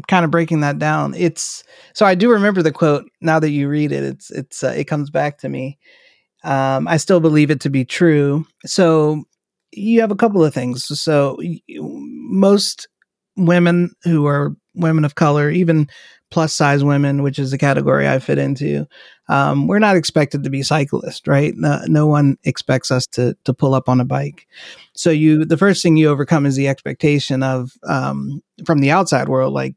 kind 0.08 0.26
of 0.26 0.32
breaking 0.32 0.62
that 0.62 0.80
down. 0.80 1.14
It's 1.16 1.64
so 1.94 2.06
I 2.06 2.16
do 2.16 2.32
remember 2.32 2.62
the 2.62 2.72
quote 2.72 3.10
now 3.22 3.40
that 3.40 3.50
you 3.50 3.68
read 3.68 3.92
it. 3.92 4.04
It's 4.04 4.32
it's 4.32 4.64
uh, 4.64 4.74
it 4.76 4.86
comes 4.86 5.10
back 5.10 5.38
to 5.40 5.50
me. 5.50 5.78
Um, 6.44 6.88
I 6.88 6.98
still 6.98 7.20
believe 7.20 7.52
it 7.52 7.62
to 7.62 7.70
be 7.70 7.86
true. 7.86 8.46
So 8.66 9.24
you 9.72 10.02
have 10.02 10.12
a 10.12 10.16
couple 10.16 10.44
of 10.44 10.54
things. 10.54 10.86
So 11.00 11.38
most 11.70 12.88
women 13.38 13.92
who 14.04 14.26
are 14.26 14.56
women 14.74 15.06
of 15.06 15.16
color, 15.16 15.50
even 15.50 15.88
plus 16.30 16.54
size 16.54 16.84
women, 16.84 17.24
which 17.24 17.38
is 17.38 17.52
the 17.52 17.58
category 17.58 18.08
I 18.08 18.20
fit 18.20 18.38
into, 18.38 18.88
um, 19.28 19.68
we're 19.68 19.80
not 19.80 19.96
expected 19.96 20.44
to 20.44 20.50
be 20.50 20.64
cyclists, 20.64 21.28
right? 21.28 21.54
No, 21.56 21.82
no, 21.88 22.08
one 22.08 22.38
expects 22.44 22.90
us 22.92 23.06
to 23.14 23.36
to 23.44 23.54
pull 23.54 23.74
up 23.74 23.88
on 23.88 24.02
a 24.02 24.06
bike. 24.06 24.48
So 24.94 25.10
you, 25.10 25.46
the 25.46 25.58
first 25.58 25.84
thing 25.84 25.98
you 25.98 26.10
overcome 26.10 26.46
is 26.46 26.56
the 26.56 26.68
expectation 26.68 27.44
of 27.44 27.72
um, 27.88 28.42
from 28.66 28.80
the 28.80 28.92
outside 28.92 29.30
world, 29.30 29.54
like 29.54 29.76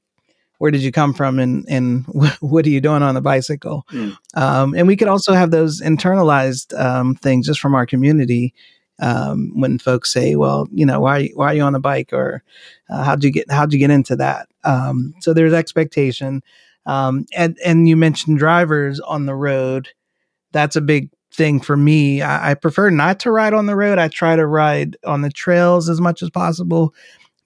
where 0.65 0.71
did 0.71 0.81
you 0.81 0.93
come 0.93 1.13
from 1.13 1.39
and 1.39 1.67
and 1.69 2.07
what 2.41 2.65
are 2.65 2.71
you 2.71 2.81
doing 2.81 3.03
on 3.03 3.15
the 3.15 3.21
bicycle? 3.21 3.85
Mm. 3.93 4.17
Um, 4.35 4.75
and 4.75 4.87
we 4.87 4.97
could 4.97 5.09
also 5.09 5.35
have 5.35 5.51
those 5.51 5.83
internalized 5.83 6.73
um, 6.81 7.17
things 7.17 7.47
just 7.47 7.61
from 7.61 7.75
our 7.75 7.85
community 7.85 8.55
um, 8.99 9.53
when 9.61 9.79
folks 9.79 10.11
say, 10.11 10.37
"Well, 10.37 10.67
you 10.73 10.87
know, 10.87 11.01
why 11.01 11.29
why 11.35 11.49
are 11.49 11.55
you 11.55 11.63
on 11.65 11.75
a 11.75 11.81
bike?" 11.81 12.15
or 12.15 12.43
uh, 12.89 13.05
"How'd 13.05 13.23
you 13.23 13.31
get 13.31 13.51
how'd 13.51 13.75
you 13.75 13.79
get 13.79 13.91
into 13.91 14.17
that?" 14.17 14.49
Um, 14.65 15.13
so 15.21 15.35
there's 15.35 15.53
expectation, 15.53 16.43
um, 16.87 17.27
and 17.37 17.59
and 17.63 17.87
you 17.87 17.95
mentioned 17.95 18.39
drivers 18.39 19.01
on 19.01 19.27
the 19.27 19.35
road. 19.35 19.91
That's 20.53 20.77
a 20.77 20.81
big 20.81 21.11
thing 21.31 21.61
for 21.61 21.77
me. 21.77 22.23
I, 22.23 22.53
I, 22.53 22.55
prefer 22.55 22.89
not 22.89 23.21
to 23.21 23.31
ride 23.31 23.53
on 23.53 23.67
the 23.67 23.77
road. 23.77 23.99
I 23.99 24.09
try 24.09 24.35
to 24.35 24.47
ride 24.47 24.97
on 25.05 25.21
the 25.21 25.31
trails 25.31 25.91
as 25.91 26.01
much 26.01 26.23
as 26.23 26.31
possible, 26.31 26.95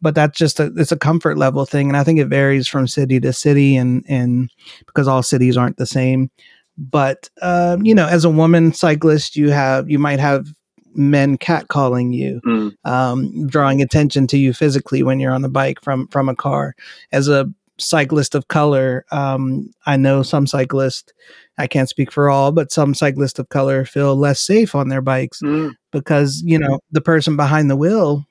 but 0.00 0.14
that's 0.14 0.38
just 0.38 0.60
a 0.60 0.72
it's 0.76 0.92
a 0.92 0.98
comfort 0.98 1.38
level 1.38 1.64
thing, 1.64 1.88
and 1.88 1.96
I 1.96 2.04
think 2.04 2.18
it 2.18 2.26
varies 2.26 2.68
from 2.68 2.86
city 2.86 3.20
to 3.20 3.32
city, 3.32 3.76
and 3.76 4.04
and 4.08 4.50
because 4.86 5.08
all 5.08 5.22
cities 5.22 5.56
aren't 5.56 5.76
the 5.76 5.86
same. 5.86 6.30
But 6.76 7.28
um, 7.42 7.84
you 7.84 7.94
know, 7.94 8.06
as 8.06 8.24
a 8.24 8.30
woman 8.30 8.72
cyclist, 8.72 9.36
you 9.36 9.50
have 9.50 9.90
you 9.90 9.98
might 9.98 10.20
have 10.20 10.46
men 10.94 11.38
catcalling 11.38 12.14
you, 12.14 12.40
mm. 12.46 12.72
um, 12.84 13.46
drawing 13.46 13.82
attention 13.82 14.26
to 14.28 14.38
you 14.38 14.52
physically 14.52 15.02
when 15.02 15.20
you're 15.20 15.32
on 15.32 15.42
the 15.42 15.48
bike 15.48 15.82
from 15.82 16.06
from 16.08 16.28
a 16.28 16.36
car. 16.36 16.74
As 17.12 17.28
a 17.28 17.52
cyclist 17.78 18.34
of 18.34 18.48
color, 18.48 19.04
um, 19.10 19.70
I 19.86 19.96
know 19.96 20.22
some 20.22 20.46
cyclists. 20.46 21.12
I 21.60 21.66
can't 21.66 21.88
speak 21.88 22.12
for 22.12 22.30
all, 22.30 22.52
but 22.52 22.70
some 22.70 22.94
cyclists 22.94 23.40
of 23.40 23.48
color 23.48 23.84
feel 23.84 24.14
less 24.14 24.40
safe 24.40 24.76
on 24.76 24.88
their 24.88 25.00
bikes 25.00 25.40
mm. 25.42 25.74
because 25.90 26.40
you 26.44 26.58
know 26.58 26.78
the 26.92 27.00
person 27.00 27.36
behind 27.36 27.68
the 27.68 27.76
wheel 27.76 28.27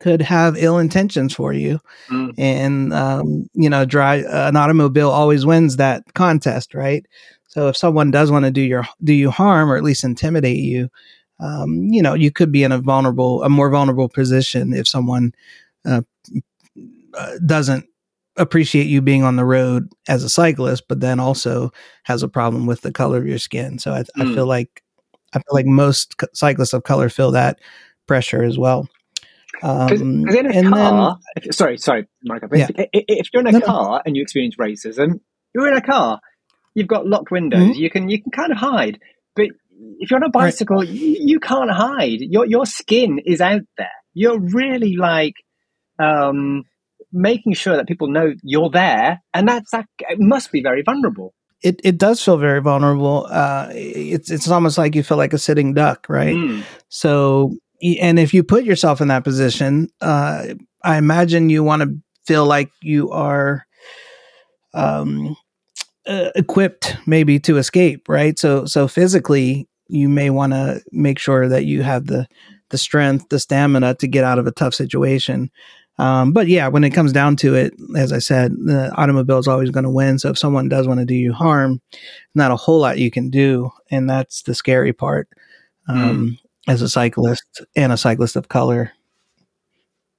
could 0.00 0.22
have 0.22 0.56
ill 0.56 0.78
intentions 0.78 1.34
for 1.34 1.52
you 1.52 1.78
mm. 2.08 2.32
and 2.38 2.92
um, 2.92 3.48
you 3.54 3.68
know 3.68 3.84
drive 3.84 4.24
an 4.28 4.56
automobile 4.56 5.10
always 5.10 5.44
wins 5.44 5.76
that 5.76 6.02
contest 6.14 6.74
right 6.74 7.06
so 7.46 7.68
if 7.68 7.76
someone 7.76 8.10
does 8.10 8.30
want 8.30 8.44
to 8.44 8.50
do 8.50 8.62
your 8.62 8.84
do 9.02 9.12
you 9.12 9.30
harm 9.30 9.70
or 9.70 9.76
at 9.76 9.84
least 9.84 10.04
intimidate 10.04 10.58
you 10.58 10.88
um, 11.40 11.88
you 11.90 12.02
know, 12.02 12.14
you 12.14 12.30
could 12.30 12.52
be 12.52 12.62
in 12.62 12.72
a 12.72 12.78
vulnerable, 12.78 13.42
a 13.42 13.48
more 13.48 13.70
vulnerable 13.70 14.08
position 14.08 14.72
if 14.72 14.86
someone 14.86 15.34
uh, 15.84 16.02
uh, 17.14 17.32
doesn't 17.44 17.86
appreciate 18.36 18.86
you 18.86 19.00
being 19.00 19.22
on 19.22 19.36
the 19.36 19.44
road 19.44 19.88
as 20.08 20.24
a 20.24 20.28
cyclist, 20.28 20.84
but 20.88 21.00
then 21.00 21.20
also 21.20 21.72
has 22.04 22.22
a 22.22 22.28
problem 22.28 22.66
with 22.66 22.82
the 22.82 22.92
color 22.92 23.18
of 23.18 23.26
your 23.26 23.38
skin. 23.38 23.78
So 23.78 23.92
I, 23.92 24.02
mm. 24.02 24.08
I 24.18 24.34
feel 24.34 24.46
like 24.46 24.82
I 25.32 25.38
feel 25.38 25.52
like 25.52 25.66
most 25.66 26.14
cyclists 26.32 26.72
of 26.72 26.84
color 26.84 27.08
feel 27.08 27.32
that 27.32 27.58
pressure 28.06 28.42
as 28.42 28.56
well. 28.56 28.88
Um, 29.64 30.28
in 30.28 30.66
a 30.66 30.70
car, 30.70 31.18
then, 31.34 31.44
if, 31.44 31.54
sorry, 31.54 31.78
sorry, 31.78 32.06
Michael. 32.22 32.50
Yeah. 32.52 32.68
If, 32.76 32.88
if, 32.92 33.28
you're 33.32 33.40
in 33.40 33.54
a 33.54 33.58
no, 33.58 33.60
car 33.64 34.02
and 34.04 34.14
you 34.14 34.20
experience 34.20 34.56
racism, 34.56 35.20
you're 35.54 35.68
in 35.68 35.76
a 35.76 35.80
car. 35.80 36.20
You've 36.74 36.86
got 36.86 37.06
locked 37.06 37.30
windows. 37.30 37.60
Mm-hmm. 37.60 37.80
You 37.80 37.88
can 37.88 38.08
you 38.10 38.22
can 38.22 38.30
kind 38.30 38.52
of 38.52 38.58
hide, 38.58 39.00
but 39.34 39.46
if 39.98 40.10
you're 40.10 40.18
on 40.18 40.24
a 40.24 40.30
bicycle, 40.30 40.78
right. 40.78 40.88
you, 40.88 41.16
you, 41.18 41.40
can't 41.40 41.70
hide. 41.70 42.20
Your 42.20 42.44
your 42.44 42.66
skin 42.66 43.20
is 43.24 43.40
out 43.40 43.62
there. 43.78 43.88
You're 44.12 44.38
really 44.38 44.96
like 44.96 45.34
um, 45.98 46.64
making 47.10 47.54
sure 47.54 47.76
that 47.76 47.88
people 47.88 48.08
know 48.08 48.34
you're 48.42 48.70
there, 48.70 49.22
and 49.32 49.48
that's 49.48 49.70
that. 49.70 49.86
It 50.00 50.18
must 50.20 50.52
be 50.52 50.62
very 50.62 50.82
vulnerable. 50.82 51.32
It 51.62 51.80
it 51.82 51.96
does 51.96 52.22
feel 52.22 52.36
very 52.36 52.60
vulnerable. 52.60 53.26
Uh, 53.30 53.68
it's 53.72 54.30
it's 54.30 54.50
almost 54.50 54.76
like 54.76 54.94
you 54.94 55.02
feel 55.02 55.16
like 55.16 55.32
a 55.32 55.38
sitting 55.38 55.72
duck, 55.72 56.06
right? 56.10 56.36
Mm. 56.36 56.64
So, 56.90 57.56
and 57.84 58.18
if 58.18 58.32
you 58.32 58.42
put 58.42 58.64
yourself 58.64 59.00
in 59.00 59.08
that 59.08 59.24
position, 59.24 59.88
uh, 60.00 60.54
I 60.82 60.96
imagine 60.96 61.50
you 61.50 61.62
want 61.62 61.82
to 61.82 61.96
feel 62.26 62.46
like 62.46 62.70
you 62.82 63.10
are. 63.10 63.66
Um, 64.72 65.36
uh, 66.06 66.30
equipped 66.34 66.96
maybe 67.06 67.38
to 67.38 67.56
escape 67.56 68.10
right 68.10 68.38
so 68.38 68.66
so 68.66 68.86
physically 68.86 69.66
you 69.88 70.06
may 70.06 70.28
want 70.28 70.52
to 70.52 70.82
make 70.92 71.18
sure 71.18 71.48
that 71.48 71.64
you 71.64 71.82
have 71.82 72.06
the 72.06 72.26
the 72.68 72.76
strength 72.76 73.28
the 73.30 73.38
stamina 73.38 73.94
to 73.94 74.06
get 74.06 74.22
out 74.22 74.38
of 74.38 74.46
a 74.46 74.52
tough 74.52 74.74
situation 74.74 75.50
um, 75.96 76.32
but 76.32 76.46
yeah 76.46 76.68
when 76.68 76.84
it 76.84 76.90
comes 76.90 77.10
down 77.10 77.36
to 77.36 77.54
it 77.54 77.72
as 77.96 78.12
i 78.12 78.18
said 78.18 78.52
the 78.52 78.92
automobile 78.96 79.38
is 79.38 79.48
always 79.48 79.70
going 79.70 79.84
to 79.84 79.88
win 79.88 80.18
so 80.18 80.28
if 80.28 80.38
someone 80.38 80.68
does 80.68 80.86
want 80.86 81.00
to 81.00 81.06
do 81.06 81.14
you 81.14 81.32
harm 81.32 81.80
not 82.34 82.50
a 82.50 82.56
whole 82.56 82.80
lot 82.80 82.98
you 82.98 83.10
can 83.10 83.30
do 83.30 83.70
and 83.90 84.10
that's 84.10 84.42
the 84.42 84.54
scary 84.54 84.92
part 84.92 85.26
um, 85.88 86.36
mm. 86.38 86.43
As 86.68 86.82
a 86.82 86.88
cyclist 86.88 87.62
and 87.76 87.92
a 87.92 87.96
cyclist 87.96 88.36
of 88.36 88.48
color 88.48 88.92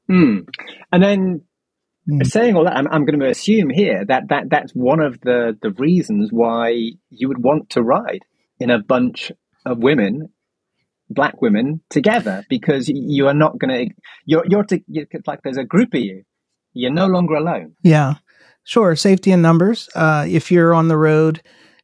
mm. 0.09 0.47
and 0.91 1.03
then 1.03 1.41
Mm. 2.09 2.25
Saying 2.25 2.55
all 2.55 2.65
that, 2.65 2.77
I'm, 2.77 2.87
I'm, 2.87 3.05
going 3.05 3.19
to 3.19 3.29
assume 3.29 3.69
here 3.69 4.05
that, 4.05 4.29
that 4.29 4.49
that's 4.49 4.71
one 4.73 4.99
of 4.99 5.19
the, 5.21 5.57
the 5.59 5.71
reasons 5.71 6.29
why 6.31 6.91
you 7.09 7.27
would 7.27 7.43
want 7.43 7.71
to 7.71 7.81
ride 7.81 8.23
in 8.59 8.69
a 8.69 8.77
bunch 8.77 9.31
of 9.65 9.79
women, 9.79 10.29
black 11.09 11.41
women, 11.41 11.81
together, 11.89 12.45
because 12.47 12.87
you 12.89 13.27
are 13.27 13.33
not 13.33 13.57
going 13.57 13.89
to, 13.89 13.95
you're, 14.23 14.43
you're, 14.47 14.63
to, 14.65 14.81
it's 14.87 15.27
like 15.27 15.41
there's 15.43 15.57
a 15.57 15.63
group 15.63 15.95
of 15.95 16.01
you. 16.01 16.23
you're 16.73 16.91
no 16.91 17.07
longer 17.07 17.35
alone. 17.35 17.75
Yeah, 17.81 18.15
sure. 18.63 18.95
Safety 18.95 19.31
in 19.31 19.41
numbers. 19.41 19.89
Uh, 19.95 20.25
if 20.27 20.51
you're 20.51 20.75
on 20.75 20.89
the 20.89 20.97
road 20.97 21.41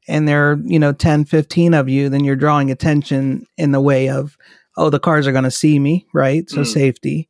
and 0.07 0.27
there 0.27 0.51
are, 0.51 0.59
you 0.63 0.79
know, 0.79 0.93
10, 0.93 1.25
15 1.25 1.73
of 1.73 1.89
you, 1.89 2.09
then 2.09 2.23
you're 2.23 2.35
drawing 2.35 2.71
attention 2.71 3.45
in 3.57 3.71
the 3.71 3.81
way 3.81 4.09
of, 4.09 4.37
oh, 4.77 4.89
the 4.89 4.99
cars 4.99 5.27
are 5.27 5.31
going 5.31 5.43
to 5.43 5.51
see 5.51 5.79
me, 5.79 6.07
right? 6.13 6.49
So 6.49 6.61
mm. 6.61 6.67
safety. 6.67 7.29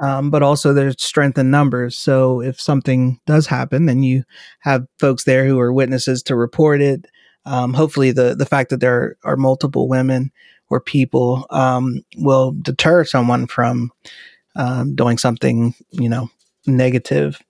Um, 0.00 0.30
but 0.30 0.42
also 0.42 0.72
there's 0.72 1.02
strength 1.02 1.38
in 1.38 1.50
numbers. 1.50 1.96
So 1.96 2.40
if 2.40 2.60
something 2.60 3.20
does 3.26 3.46
happen, 3.46 3.86
then 3.86 4.02
you 4.02 4.24
have 4.60 4.86
folks 4.98 5.24
there 5.24 5.46
who 5.46 5.58
are 5.60 5.72
witnesses 5.72 6.22
to 6.24 6.36
report 6.36 6.80
it. 6.80 7.06
Um, 7.44 7.74
hopefully, 7.74 8.10
the 8.10 8.34
the 8.34 8.46
fact 8.46 8.70
that 8.70 8.80
there 8.80 9.16
are 9.24 9.36
multiple 9.36 9.88
women 9.88 10.30
or 10.68 10.80
people 10.80 11.46
um, 11.50 12.02
will 12.16 12.52
deter 12.62 13.04
someone 13.04 13.46
from 13.46 13.90
um, 14.56 14.94
doing 14.94 15.18
something, 15.18 15.74
you 15.90 16.08
know, 16.08 16.30
negative. 16.66 17.40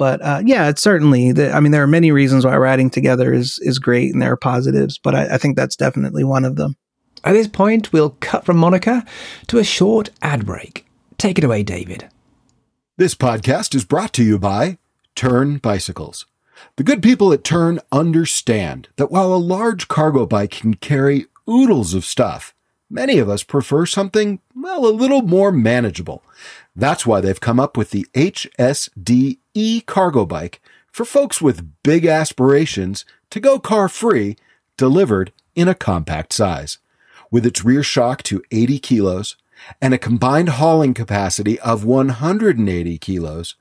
But 0.00 0.22
uh, 0.22 0.40
yeah, 0.46 0.70
it's 0.70 0.82
certainly. 0.82 1.32
The, 1.32 1.52
I 1.52 1.60
mean, 1.60 1.72
there 1.72 1.82
are 1.82 1.86
many 1.86 2.10
reasons 2.10 2.46
why 2.46 2.56
riding 2.56 2.88
together 2.88 3.34
is 3.34 3.58
is 3.58 3.78
great, 3.78 4.14
and 4.14 4.22
there 4.22 4.32
are 4.32 4.36
positives. 4.36 4.96
But 4.96 5.14
I, 5.14 5.34
I 5.34 5.36
think 5.36 5.56
that's 5.56 5.76
definitely 5.76 6.24
one 6.24 6.46
of 6.46 6.56
them. 6.56 6.76
At 7.22 7.34
this 7.34 7.46
point, 7.46 7.92
we'll 7.92 8.16
cut 8.20 8.46
from 8.46 8.56
Monica 8.56 9.04
to 9.48 9.58
a 9.58 9.64
short 9.64 10.08
ad 10.22 10.46
break. 10.46 10.86
Take 11.18 11.36
it 11.36 11.44
away, 11.44 11.62
David. 11.62 12.08
This 12.96 13.14
podcast 13.14 13.74
is 13.74 13.84
brought 13.84 14.14
to 14.14 14.24
you 14.24 14.38
by 14.38 14.78
Tern 15.14 15.58
Bicycles. 15.58 16.24
The 16.76 16.82
good 16.82 17.02
people 17.02 17.30
at 17.34 17.44
Tern 17.44 17.78
understand 17.92 18.88
that 18.96 19.10
while 19.10 19.34
a 19.34 19.36
large 19.36 19.86
cargo 19.86 20.24
bike 20.24 20.52
can 20.52 20.74
carry 20.76 21.26
oodles 21.46 21.92
of 21.92 22.06
stuff, 22.06 22.54
many 22.90 23.18
of 23.18 23.28
us 23.28 23.42
prefer 23.42 23.86
something, 23.86 24.40
well, 24.54 24.84
a 24.84 24.90
little 24.90 25.22
more 25.22 25.52
manageable. 25.52 26.22
That's 26.76 27.06
why 27.06 27.20
they've 27.20 27.40
come 27.40 27.60
up 27.60 27.76
with 27.76 27.90
the 27.90 28.06
HSDE 28.14 29.86
cargo 29.86 30.26
bike 30.26 30.60
for 30.90 31.04
folks 31.04 31.40
with 31.40 31.82
big 31.82 32.04
aspirations 32.04 33.04
to 33.30 33.40
go 33.40 33.58
car 33.58 33.88
free, 33.88 34.36
delivered 34.76 35.32
in 35.54 35.68
a 35.68 35.74
compact 35.74 36.32
size. 36.32 36.78
With 37.30 37.46
its 37.46 37.64
rear 37.64 37.84
shock 37.84 38.24
to 38.24 38.42
80 38.50 38.80
kilos, 38.80 39.36
and 39.80 39.94
a 39.94 39.98
combined 39.98 40.48
hauling 40.50 40.94
capacity 40.94 41.58
of 41.60 41.84
180 41.84 42.98
kilos, 42.98 43.54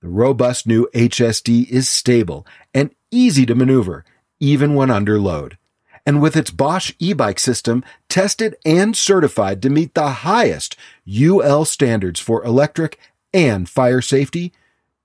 the 0.00 0.08
robust 0.08 0.66
new 0.66 0.88
HSD 0.94 1.68
is 1.68 1.88
stable 1.88 2.46
and 2.74 2.94
easy 3.10 3.46
to 3.46 3.54
maneuver, 3.54 4.04
even 4.40 4.74
when 4.74 4.90
under 4.90 5.20
load. 5.20 5.56
And 6.04 6.20
with 6.20 6.36
its 6.36 6.50
Bosch 6.50 6.92
e-bike 6.98 7.38
system 7.38 7.84
tested 8.08 8.56
and 8.64 8.96
certified 8.96 9.62
to 9.62 9.70
meet 9.70 9.94
the 9.94 10.08
highest 10.08 10.76
UL 11.06 11.64
standards 11.64 12.18
for 12.18 12.44
electric 12.44 12.98
and 13.32 13.68
fire 13.68 14.00
safety, 14.00 14.52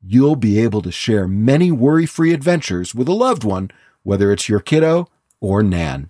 you'll 0.01 0.35
be 0.35 0.59
able 0.59 0.81
to 0.81 0.91
share 0.91 1.27
many 1.27 1.71
worry-free 1.71 2.33
adventures 2.33 2.95
with 2.95 3.07
a 3.07 3.13
loved 3.13 3.43
one, 3.43 3.69
whether 4.03 4.31
it's 4.31 4.49
your 4.49 4.59
kiddo 4.59 5.07
or 5.39 5.61
Nan. 5.61 6.09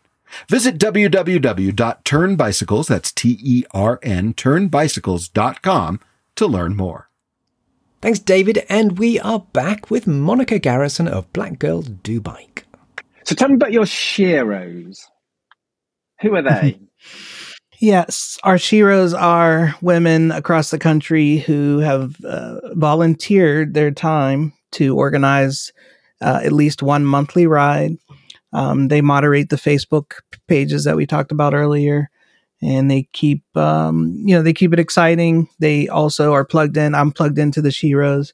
Visit 0.49 0.77
www.ternbicycles, 0.77 2.87
that's 2.87 3.11
T-E-R-N, 3.11 4.33
ternbicycles.com 4.33 5.99
to 6.35 6.47
learn 6.47 6.75
more. 6.75 7.09
Thanks, 8.01 8.19
David, 8.19 8.65
and 8.69 8.99
we 8.99 9.19
are 9.19 9.39
back 9.39 9.89
with 9.89 10.05
Monica 10.05 10.59
Garrison 10.59 11.07
of 11.07 11.31
Black 11.33 11.57
Girls 11.57 11.87
Do 11.87 12.21
Bike. 12.21 12.66
So 13.27 13.35
tell 13.35 13.49
me 13.49 13.55
about 13.55 13.73
your 13.73 13.85
sheroes. 13.85 15.01
Who 16.21 16.35
are 16.35 16.41
they? 16.41 16.79
yes, 17.79 18.39
our 18.43 18.55
sheroes 18.55 19.15
are 19.15 19.75
women 19.81 20.31
across 20.31 20.71
the 20.71 20.79
country 20.79 21.37
who 21.37 21.79
have 21.79 22.15
uh, 22.25 22.73
volunteered 22.73 23.75
their 23.75 23.91
time 23.91 24.53
to 24.71 24.97
organize 24.97 25.71
uh, 26.21 26.39
at 26.43 26.51
least 26.51 26.81
one 26.81 27.05
monthly 27.05 27.45
ride 27.45 27.97
um, 28.53 28.87
they 28.87 29.01
moderate 29.01 29.49
the 29.49 29.55
Facebook 29.55 30.13
pages 30.47 30.83
that 30.85 30.95
we 30.95 31.05
talked 31.05 31.31
about 31.31 31.53
earlier, 31.53 32.09
and 32.61 32.89
they 32.89 33.03
keep 33.13 33.43
um, 33.55 34.15
you 34.25 34.35
know 34.35 34.41
they 34.41 34.53
keep 34.53 34.73
it 34.73 34.79
exciting. 34.79 35.49
They 35.59 35.87
also 35.87 36.33
are 36.33 36.45
plugged 36.45 36.77
in. 36.77 36.95
I'm 36.95 37.11
plugged 37.11 37.37
into 37.39 37.61
the 37.61 37.69
Sheroes, 37.69 38.33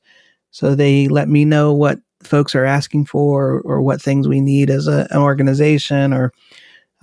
so 0.52 0.76
they 0.76 1.08
let 1.08 1.30
me 1.30 1.46
know 1.46 1.74
what 1.74 2.00
folks 2.24 2.56
are 2.56 2.66
asking 2.66 3.06
for 3.06 3.62
or 3.62 3.82
what 3.82 4.02
things 4.02 4.28
we 4.28 4.42
need 4.42 4.70
as 4.70 4.88
a, 4.88 5.08
an 5.12 5.22
organization 5.22 6.14
or 6.14 6.34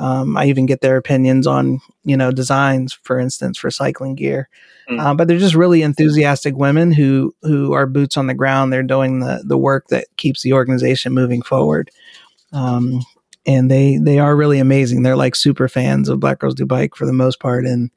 um, 0.00 0.34
I 0.38 0.46
even 0.46 0.64
get 0.64 0.80
their 0.80 0.96
opinions 0.96 1.46
on, 1.46 1.80
you 2.04 2.16
know, 2.16 2.30
designs, 2.30 2.98
for 3.02 3.18
instance, 3.18 3.58
for 3.58 3.70
cycling 3.70 4.14
gear. 4.14 4.48
Mm. 4.88 4.98
Uh, 4.98 5.14
but 5.14 5.28
they're 5.28 5.38
just 5.38 5.54
really 5.54 5.82
enthusiastic 5.82 6.56
women 6.56 6.90
who 6.90 7.34
who 7.42 7.74
are 7.74 7.86
boots 7.86 8.16
on 8.16 8.26
the 8.26 8.34
ground. 8.34 8.72
They're 8.72 8.82
doing 8.82 9.20
the 9.20 9.42
the 9.44 9.58
work 9.58 9.88
that 9.88 10.06
keeps 10.16 10.42
the 10.42 10.54
organization 10.54 11.12
moving 11.12 11.42
forward. 11.42 11.90
Um, 12.52 13.04
and 13.46 13.70
they 13.70 13.98
they 13.98 14.18
are 14.18 14.34
really 14.34 14.58
amazing. 14.58 15.02
They're 15.02 15.16
like 15.16 15.36
super 15.36 15.68
fans 15.68 16.08
of 16.08 16.18
Black 16.18 16.38
Girls 16.38 16.54
Do 16.54 16.64
Bike 16.64 16.94
for 16.94 17.04
the 17.04 17.12
most 17.12 17.38
part, 17.38 17.66
and 17.66 17.90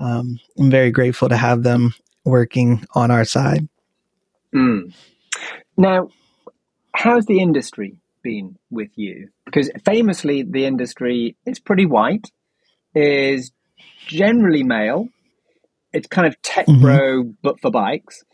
um, 0.00 0.40
I'm 0.58 0.70
very 0.70 0.90
grateful 0.90 1.28
to 1.28 1.36
have 1.36 1.62
them 1.62 1.94
working 2.24 2.84
on 2.94 3.12
our 3.12 3.24
side. 3.24 3.68
Mm. 4.52 4.92
Now, 5.76 6.08
how's 6.96 7.26
the 7.26 7.40
industry 7.40 7.98
been 8.22 8.56
with 8.70 8.90
you? 8.96 9.28
Because 9.44 9.70
famously, 9.84 10.42
the 10.42 10.66
industry 10.66 11.36
is 11.46 11.60
pretty 11.60 11.86
white, 11.86 12.30
is 12.94 13.52
generally 14.06 14.62
male. 14.62 15.08
It's 15.92 16.08
kind 16.08 16.26
of 16.26 16.40
tech 16.42 16.66
mm-hmm. 16.66 16.82
bro, 16.82 17.22
but 17.42 17.60
for 17.60 17.70
bikes. 17.70 18.24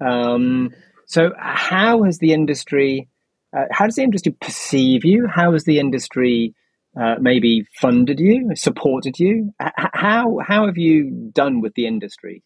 Um, 0.00 0.70
so, 1.06 1.32
how 1.38 2.04
has 2.04 2.18
the 2.18 2.32
industry 2.32 3.08
uh, 3.56 3.66
how 3.70 3.86
does 3.86 3.96
the 3.96 4.02
industry 4.02 4.32
perceive 4.40 5.04
you? 5.04 5.26
How 5.26 5.52
has 5.52 5.64
the 5.64 5.78
industry 5.78 6.54
uh, 6.98 7.16
maybe 7.20 7.66
funded 7.80 8.18
you, 8.18 8.50
supported 8.54 9.18
you? 9.18 9.52
H- 9.60 9.72
how 9.76 10.38
how 10.46 10.66
have 10.66 10.78
you 10.78 11.30
done 11.32 11.60
with 11.60 11.74
the 11.74 11.86
industry? 11.86 12.42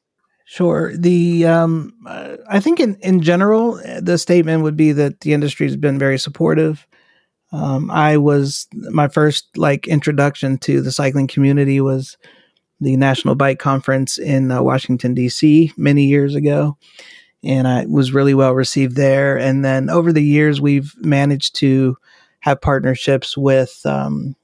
Sure. 0.48 0.96
The 0.96 1.44
um, 1.44 1.92
uh, 2.06 2.36
I 2.48 2.60
think 2.60 2.78
in 2.78 2.94
in 3.02 3.20
general, 3.20 3.80
the 4.00 4.16
statement 4.16 4.62
would 4.62 4.76
be 4.76 4.92
that 4.92 5.20
the 5.20 5.32
industry 5.32 5.66
has 5.66 5.76
been 5.76 5.98
very 5.98 6.20
supportive. 6.20 6.86
Um, 7.50 7.90
I 7.90 8.16
was 8.16 8.68
my 8.72 9.08
first 9.08 9.48
like 9.56 9.88
introduction 9.88 10.56
to 10.58 10.80
the 10.80 10.92
cycling 10.92 11.26
community 11.26 11.80
was 11.80 12.16
the 12.80 12.96
National 12.96 13.34
Bike 13.34 13.58
Conference 13.58 14.18
in 14.18 14.52
uh, 14.52 14.62
Washington 14.62 15.14
D.C. 15.14 15.72
many 15.76 16.04
years 16.04 16.36
ago, 16.36 16.78
and 17.42 17.66
I 17.66 17.86
was 17.86 18.12
really 18.12 18.34
well 18.34 18.52
received 18.52 18.94
there. 18.94 19.36
And 19.36 19.64
then 19.64 19.90
over 19.90 20.12
the 20.12 20.22
years, 20.22 20.60
we've 20.60 20.94
managed 20.98 21.56
to 21.56 21.96
have 22.40 22.60
partnerships 22.60 23.36
with 23.36 23.80
um, 23.84 24.36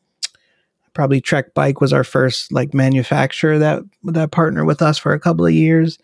probably 0.95 1.21
Trek 1.21 1.55
Bike 1.55 1.81
was 1.81 1.93
our 1.93 2.05
first 2.05 2.53
like 2.53 2.75
manufacturer 2.75 3.59
that 3.59 3.83
that 4.05 4.31
partnered 4.31 4.67
with 4.67 4.83
us 4.83 4.99
for 4.99 5.13
a 5.13 5.21
couple 5.21 5.47
of 5.47 5.53
years, 5.53 5.99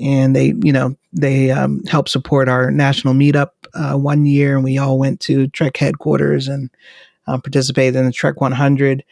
and 0.00 0.34
they 0.34 0.54
you 0.62 0.72
know 0.72 0.96
they 1.12 1.50
um, 1.50 1.82
helped 1.84 2.10
support 2.10 2.48
our 2.48 2.70
national 2.70 3.14
meetup 3.14 3.50
uh, 3.74 3.96
one 3.96 4.26
year, 4.26 4.56
and 4.56 4.64
we 4.64 4.78
all 4.78 4.98
went 4.98 5.20
to 5.20 5.48
Trek 5.48 5.76
headquarters 5.76 6.48
and 6.48 6.70
uh, 7.26 7.38
participated 7.38 7.96
in 7.96 8.06
the 8.06 8.12
Trek 8.12 8.40
100. 8.40 9.04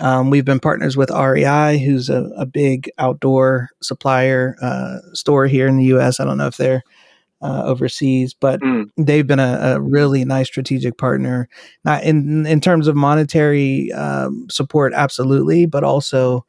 Um, 0.00 0.30
we've 0.30 0.44
been 0.44 0.60
partners 0.60 0.96
with 0.96 1.10
REI, 1.10 1.78
who's 1.78 2.08
a, 2.08 2.24
a 2.36 2.46
big 2.46 2.90
outdoor 2.98 3.68
supplier 3.82 4.56
uh, 4.62 4.98
store 5.12 5.46
here 5.46 5.66
in 5.66 5.76
the 5.76 5.84
U.S. 5.86 6.20
I 6.20 6.24
don't 6.24 6.38
know 6.38 6.46
if 6.46 6.56
they're 6.56 6.82
uh, 7.42 7.62
overseas, 7.64 8.34
but 8.34 8.60
mm. 8.60 8.90
they've 8.96 9.26
been 9.26 9.40
a, 9.40 9.74
a, 9.76 9.80
really 9.80 10.24
nice 10.24 10.46
strategic 10.46 10.98
partner. 10.98 11.48
Not 11.84 12.02
in 12.04 12.46
in 12.46 12.60
terms 12.60 12.86
of 12.86 12.96
monetary 12.96 13.90
um, 13.92 14.46
support, 14.50 14.92
absolutely, 14.94 15.66
but 15.66 15.82
also, 15.82 16.44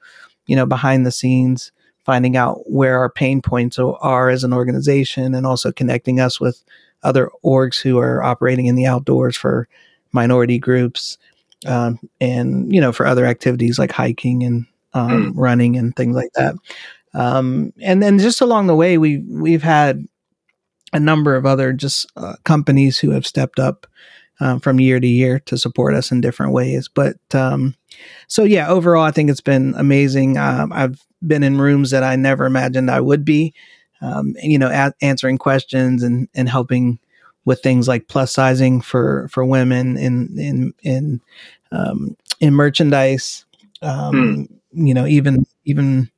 you 0.48 0.56
know, 0.56 0.66
behind 0.66 1.06
the 1.06 1.12
scenes, 1.12 1.72
finding 2.06 2.36
out 2.36 2.70
where 2.70 2.98
our 2.98 3.10
pain 3.10 3.42
points 3.42 3.80
are 3.80 4.30
as 4.30 4.44
an 4.44 4.54
organization, 4.54 5.34
and 5.34 5.46
also 5.46 5.72
connecting 5.72 6.20
us 6.20 6.40
with 6.40 6.64
other 7.04 7.32
orgs 7.44 7.82
who 7.82 7.98
are 7.98 8.22
operating 8.22 8.66
in 8.66 8.76
the 8.76 8.86
outdoors 8.86 9.36
for 9.38 9.68
minority 10.12 10.60
groups 10.60 11.18
um, 11.66 12.00
and 12.20 12.74
you 12.74 12.82
know 12.82 12.92
for 12.92 13.06
other 13.06 13.26
activities 13.26 13.80
like 13.80 13.92
hiking 13.92 14.44
and 14.44 14.66
um, 14.94 15.10
mm. 15.10 15.32
running 15.36 15.78
and 15.78 15.96
things 15.96 16.16
like 16.16 16.32
that. 16.36 16.56
Um, 17.14 17.74
and 17.82 18.02
then 18.02 18.20
just 18.20 18.42
along 18.42 18.68
the 18.68 18.76
way, 18.76 18.98
we 18.98 19.20
we've 19.20 19.64
had 19.64 20.06
a 20.94 21.00
number 21.00 21.36
of 21.36 21.46
other 21.46 21.74
just 21.74 22.12
uh, 22.16 22.36
companies 22.44 23.00
who 23.00 23.12
have 23.12 23.26
stepped 23.26 23.60
up 23.60 23.88
um, 24.40 24.60
from 24.60 24.80
year 24.80 25.00
to 25.00 25.08
year 25.08 25.40
to 25.40 25.58
support 25.58 25.94
us 25.94 26.12
in 26.12 26.20
different 26.20 26.52
ways. 26.52 26.88
But 26.88 27.18
um, 27.34 27.76
so 28.28 28.44
yeah, 28.44 28.68
overall, 28.68 29.04
I 29.04 29.12
think 29.12 29.30
it's 29.30 29.42
been 29.42 29.74
amazing. 29.78 30.38
Um, 30.38 30.74
I've 30.74 31.06
been 31.26 31.44
in 31.44 31.60
rooms 31.60 31.92
that 31.92 32.04
I 32.04 32.16
never 32.16 32.46
imagined 32.46 32.90
I 32.90 33.00
would 33.00 33.24
be. 33.24 33.54
Um, 34.02 34.34
you 34.42 34.58
know, 34.58 34.70
a- 34.70 34.94
answering 35.06 35.38
questions 35.38 36.02
and 36.02 36.28
and 36.34 36.50
helping 36.50 37.00
with 37.46 37.62
things 37.62 37.88
like 37.88 38.08
plus 38.08 38.34
sizing 38.34 38.82
for 38.82 39.28
for 39.30 39.46
women 39.46 39.96
in 39.98 40.40
in 40.40 40.74
in 40.82 41.22
um, 41.72 42.18
in 42.40 42.54
merchandise. 42.54 43.46
Um, 43.82 44.48
hmm. 44.74 44.86
You 44.88 44.94
know, 44.94 45.06
even 45.06 45.46
even 45.66 46.10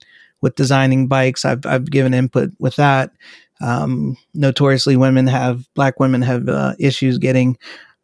with 0.41 0.55
designing 0.55 1.07
bikes, 1.07 1.43
I've 1.43 1.65
I've 1.65 1.89
given 1.89 2.13
input 2.13 2.51
with 2.59 2.77
that. 2.77 3.11
Um, 3.61 4.17
notoriously, 4.33 4.97
women 4.97 5.27
have 5.27 5.67
black 5.73 5.99
women 5.99 6.21
have 6.23 6.49
uh, 6.49 6.73
issues 6.79 7.17
getting 7.17 7.57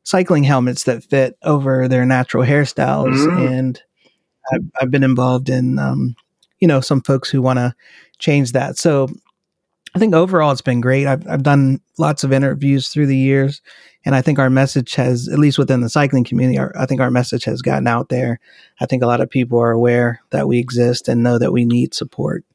cycling 0.04 0.44
helmets 0.44 0.84
that 0.86 1.04
fit 1.04 1.38
over 1.44 1.88
their 1.88 2.06
natural 2.06 2.44
hairstyles, 2.44 3.16
Mm. 3.28 3.58
and 3.60 3.82
I've, 4.54 4.64
I've 4.82 4.92
been 4.92 5.04
involved 5.04 5.50
in 5.50 5.78
um, 5.80 6.16
you 6.60 6.68
know 6.68 6.82
some 6.82 7.02
folks 7.02 7.30
who 7.30 7.42
want 7.42 7.58
to 7.58 7.74
change 8.20 8.52
that. 8.54 8.78
So 8.78 9.10
I 9.96 10.00
think 10.00 10.14
overall 10.14 10.52
it's 10.52 10.62
been 10.62 10.82
great. 10.82 11.08
I've 11.08 11.28
I've 11.28 11.44
done 11.44 11.82
lots 11.98 12.24
of 12.24 12.32
interviews 12.32 12.90
through 12.90 13.08
the 13.08 13.18
years, 13.18 13.62
and 14.06 14.16
I 14.16 14.22
think 14.22 14.40
our 14.40 14.50
message 14.50 14.96
has, 14.96 15.28
at 15.28 15.40
least 15.40 15.58
within 15.58 15.82
the 15.82 15.90
cycling 15.90 16.24
community, 16.24 16.58
our, 16.60 16.72
I 16.80 16.86
think 16.86 17.02
our 17.02 17.12
message 17.12 17.44
has 17.46 17.62
gotten 17.62 17.88
out 17.88 18.10
there. 18.10 18.40
I 18.80 18.86
think 18.86 19.04
a 19.04 19.08
lot 19.08 19.20
of 19.22 19.30
people 19.30 19.60
are 19.60 19.72
aware 19.72 20.22
that 20.30 20.48
we 20.48 20.60
exist 20.60 21.08
and 21.08 21.24
know 21.24 21.38
that 21.40 21.52
we 21.52 21.66
need 21.66 21.94
support. 21.94 22.46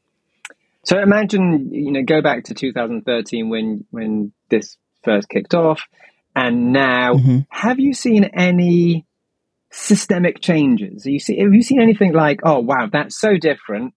So 0.85 0.99
imagine, 1.01 1.71
you 1.73 1.93
know, 1.93 2.03
go 2.03 2.21
back 2.23 2.45
to 2.45 2.55
2013 2.55 3.49
when 3.49 3.85
when 3.91 4.33
this 4.51 4.77
first 5.03 5.29
kicked 5.29 5.55
off, 5.55 5.83
and 6.37 6.73
now, 6.73 7.15
Mhm. 7.15 7.47
have 7.51 7.79
you 7.79 7.95
seen 7.95 8.25
any 8.25 9.07
systemic 9.71 10.41
changes? 10.41 11.07
You 11.07 11.19
see, 11.19 11.39
have 11.39 11.53
you 11.53 11.63
seen 11.63 11.81
anything 11.81 12.13
like, 12.13 12.41
oh 12.45 12.61
wow, 12.61 12.89
that's 12.93 13.19
so 13.19 13.37
different 13.37 13.95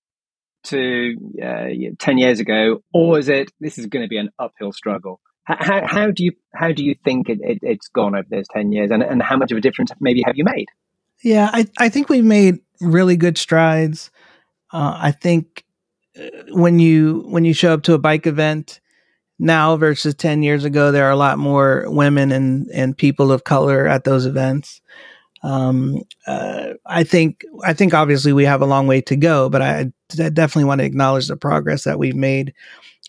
to 0.64 1.16
uh, 1.42 1.68
10 2.00 2.18
years 2.18 2.40
ago, 2.40 2.84
or 2.94 3.20
is 3.20 3.30
it 3.30 3.52
this 3.60 3.78
is 3.78 3.86
going 3.88 4.04
to 4.04 4.10
be 4.10 4.18
an 4.18 4.30
uphill 4.40 4.72
struggle? 4.72 5.20
How, 5.44 5.88
how 5.88 6.12
do 6.12 6.26
you 6.26 6.34
how 6.54 6.74
do 6.74 6.84
you 6.84 6.96
think 7.06 7.30
it, 7.30 7.40
it, 7.42 7.60
it's 7.62 7.88
gone 7.88 8.16
over 8.16 8.28
those 8.30 8.48
10 8.54 8.72
years, 8.74 8.92
and, 8.92 9.02
and 9.02 9.22
how 9.22 9.38
much 9.38 9.52
of 9.52 9.58
a 9.58 9.62
difference 9.62 9.92
maybe 10.02 10.22
have 10.26 10.36
you 10.36 10.44
made? 10.44 10.68
Yeah, 11.24 11.50
I, 11.52 11.68
I 11.80 11.90
think 11.90 12.10
we've 12.10 12.24
made 12.24 12.60
really 12.82 13.16
good 13.16 13.38
strides. 13.38 14.12
Uh, 14.72 14.98
I 15.02 15.12
think 15.12 15.64
when 16.50 16.80
you 16.80 17.24
when 17.28 17.46
you 17.46 17.54
show 17.54 17.74
up 17.74 17.84
to 17.84 17.94
a 17.94 18.00
bike 18.00 18.28
event 18.28 18.80
now 19.40 19.78
versus 19.78 20.16
ten 20.16 20.44
years 20.44 20.64
ago, 20.64 20.92
there 20.92 21.06
are 21.06 21.12
a 21.12 21.18
lot 21.18 21.38
more 21.38 21.86
women 21.88 22.32
and 22.32 22.68
and 22.74 22.98
people 22.98 23.32
of 23.32 23.44
color 23.44 23.88
at 23.88 24.04
those 24.04 24.26
events. 24.26 24.82
Um, 25.44 26.02
uh, 26.26 26.74
I 26.86 27.04
think 27.04 27.44
I 27.64 27.74
think 27.74 27.94
obviously 27.94 28.34
we 28.34 28.46
have 28.46 28.62
a 28.62 28.66
long 28.66 28.88
way 28.88 29.02
to 29.02 29.16
go, 29.16 29.50
but 29.50 29.62
I, 29.62 29.92
I 30.20 30.30
definitely 30.30 30.66
want 30.66 30.80
to 30.80 30.86
acknowledge 30.86 31.28
the 31.28 31.38
progress 31.38 31.84
that 31.84 32.00
we've 32.00 32.16
made, 32.16 32.54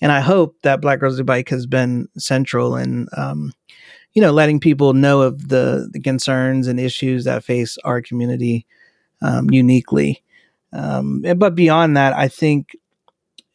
and 0.02 0.12
I 0.12 0.20
hope 0.20 0.56
that 0.62 0.80
Black 0.80 1.00
Girls 1.00 1.16
Do 1.16 1.24
Bike 1.24 1.48
has 1.48 1.66
been 1.66 2.08
central 2.18 2.76
in 2.76 3.08
um, 3.16 3.52
you 4.12 4.20
know 4.20 4.32
letting 4.32 4.60
people 4.60 4.92
know 4.92 5.22
of 5.22 5.48
the 5.48 5.88
the 5.90 6.00
concerns 6.00 6.66
and 6.66 6.78
issues 6.78 7.24
that 7.24 7.44
face 7.44 7.78
our 7.84 8.02
community 8.02 8.66
um, 9.22 9.50
uniquely. 9.50 10.22
Um, 10.72 11.24
but 11.36 11.54
beyond 11.54 11.96
that, 11.96 12.12
I 12.12 12.28
think 12.28 12.76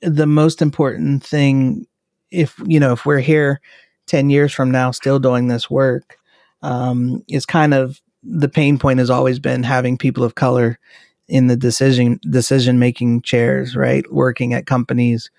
the 0.03 0.27
most 0.27 0.61
important 0.61 1.23
thing, 1.23 1.87
if 2.31 2.59
you 2.65 2.79
know, 2.79 2.93
if 2.93 3.05
we're 3.05 3.19
here 3.19 3.61
ten 4.07 4.29
years 4.29 4.53
from 4.53 4.71
now 4.71 4.91
still 4.91 5.19
doing 5.19 5.47
this 5.47 5.69
work, 5.69 6.17
um, 6.61 7.23
is 7.27 7.45
kind 7.45 7.73
of 7.73 8.01
the 8.23 8.49
pain 8.49 8.77
point 8.77 8.99
has 8.99 9.09
always 9.09 9.39
been 9.39 9.63
having 9.63 9.97
people 9.97 10.23
of 10.23 10.35
color 10.35 10.79
in 11.27 11.47
the 11.47 11.57
decision 11.57 12.19
decision 12.29 12.79
making 12.79 13.21
chairs, 13.21 13.75
right? 13.75 14.09
Working 14.11 14.53
at 14.53 14.65
companies, 14.65 15.29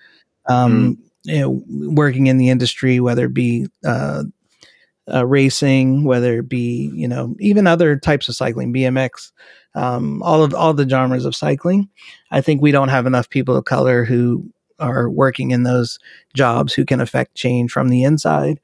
um, 0.47 0.97
you 1.23 1.39
know, 1.39 1.63
working 1.67 2.27
in 2.27 2.37
the 2.37 2.49
industry, 2.49 2.99
whether 2.99 3.25
it 3.25 3.33
be 3.33 3.67
uh, 3.85 4.23
uh, 5.11 5.25
racing, 5.25 6.03
whether 6.03 6.39
it 6.39 6.49
be 6.49 6.91
you 6.93 7.07
know 7.07 7.35
even 7.39 7.67
other 7.67 7.97
types 7.97 8.29
of 8.29 8.35
cycling, 8.35 8.73
BMX, 8.73 9.31
um, 9.75 10.21
all 10.23 10.43
of 10.43 10.53
all 10.53 10.73
the 10.73 10.87
genres 10.87 11.25
of 11.25 11.35
cycling. 11.35 11.89
I 12.31 12.41
think 12.41 12.61
we 12.61 12.71
don't 12.71 12.89
have 12.89 13.05
enough 13.05 13.29
people 13.29 13.55
of 13.55 13.65
color 13.65 14.05
who 14.05 14.51
are 14.79 15.09
working 15.09 15.51
in 15.51 15.63
those 15.63 15.99
jobs 16.33 16.73
who 16.73 16.85
can 16.85 17.01
affect 17.01 17.35
change 17.35 17.71
from 17.71 17.89
the 17.89 18.03
inside. 18.03 18.59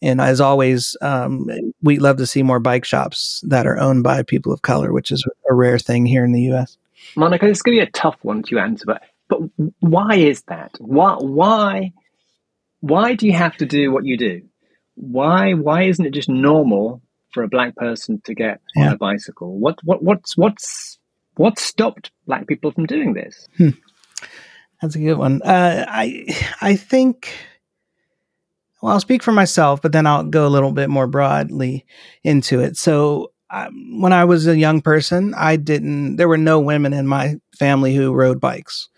And 0.00 0.20
as 0.20 0.40
always, 0.40 0.96
um, 1.00 1.48
we 1.82 1.98
love 1.98 2.16
to 2.16 2.26
see 2.26 2.42
more 2.42 2.58
bike 2.58 2.84
shops 2.84 3.42
that 3.46 3.66
are 3.66 3.78
owned 3.78 4.02
by 4.02 4.22
people 4.22 4.52
of 4.52 4.62
color, 4.62 4.92
which 4.92 5.12
is 5.12 5.24
a 5.48 5.54
rare 5.54 5.78
thing 5.78 6.06
here 6.06 6.24
in 6.24 6.32
the 6.32 6.42
U.S. 6.42 6.76
Monica, 7.16 7.46
this 7.46 7.58
is 7.58 7.62
going 7.62 7.78
to 7.78 7.84
be 7.84 7.88
a 7.88 7.92
tough 7.92 8.16
one 8.22 8.42
to 8.44 8.58
answer, 8.58 8.84
but 8.86 9.02
but 9.28 9.40
why 9.80 10.16
is 10.16 10.42
that? 10.48 10.72
Why 10.78 11.14
why 11.14 11.92
why 12.80 13.14
do 13.14 13.26
you 13.26 13.32
have 13.32 13.56
to 13.58 13.66
do 13.66 13.92
what 13.92 14.04
you 14.04 14.18
do? 14.18 14.42
Why 14.94 15.54
why 15.54 15.84
isn't 15.84 16.04
it 16.04 16.12
just 16.12 16.28
normal 16.28 17.00
for 17.32 17.42
a 17.42 17.48
black 17.48 17.76
person 17.76 18.20
to 18.24 18.34
get 18.34 18.60
on 18.76 18.88
a 18.88 18.96
bicycle? 18.96 19.58
What 19.58 19.78
what 19.84 20.02
what's 20.02 20.36
what's 20.36 20.98
what 21.36 21.58
stopped 21.58 22.10
black 22.26 22.46
people 22.46 22.72
from 22.72 22.86
doing 22.86 23.14
this? 23.14 23.48
That's 24.82 24.96
a 24.96 25.00
good 25.00 25.16
one. 25.18 25.40
Uh, 25.42 25.86
I 25.88 26.26
I 26.60 26.76
think. 26.76 27.32
Well, 28.82 28.92
I'll 28.94 29.00
speak 29.00 29.22
for 29.22 29.32
myself, 29.32 29.80
but 29.80 29.92
then 29.92 30.06
I'll 30.08 30.24
go 30.24 30.46
a 30.46 30.50
little 30.50 30.72
bit 30.72 30.90
more 30.90 31.06
broadly 31.06 31.86
into 32.24 32.58
it. 32.60 32.76
So, 32.76 33.30
um, 33.50 34.00
when 34.00 34.12
I 34.12 34.24
was 34.24 34.46
a 34.48 34.58
young 34.58 34.80
person, 34.80 35.34
I 35.36 35.56
didn't. 35.56 36.16
There 36.16 36.28
were 36.28 36.38
no 36.38 36.58
women 36.58 36.92
in 36.92 37.06
my 37.06 37.36
family 37.56 37.94
who 37.94 38.12
rode 38.12 38.40
bikes. 38.40 38.88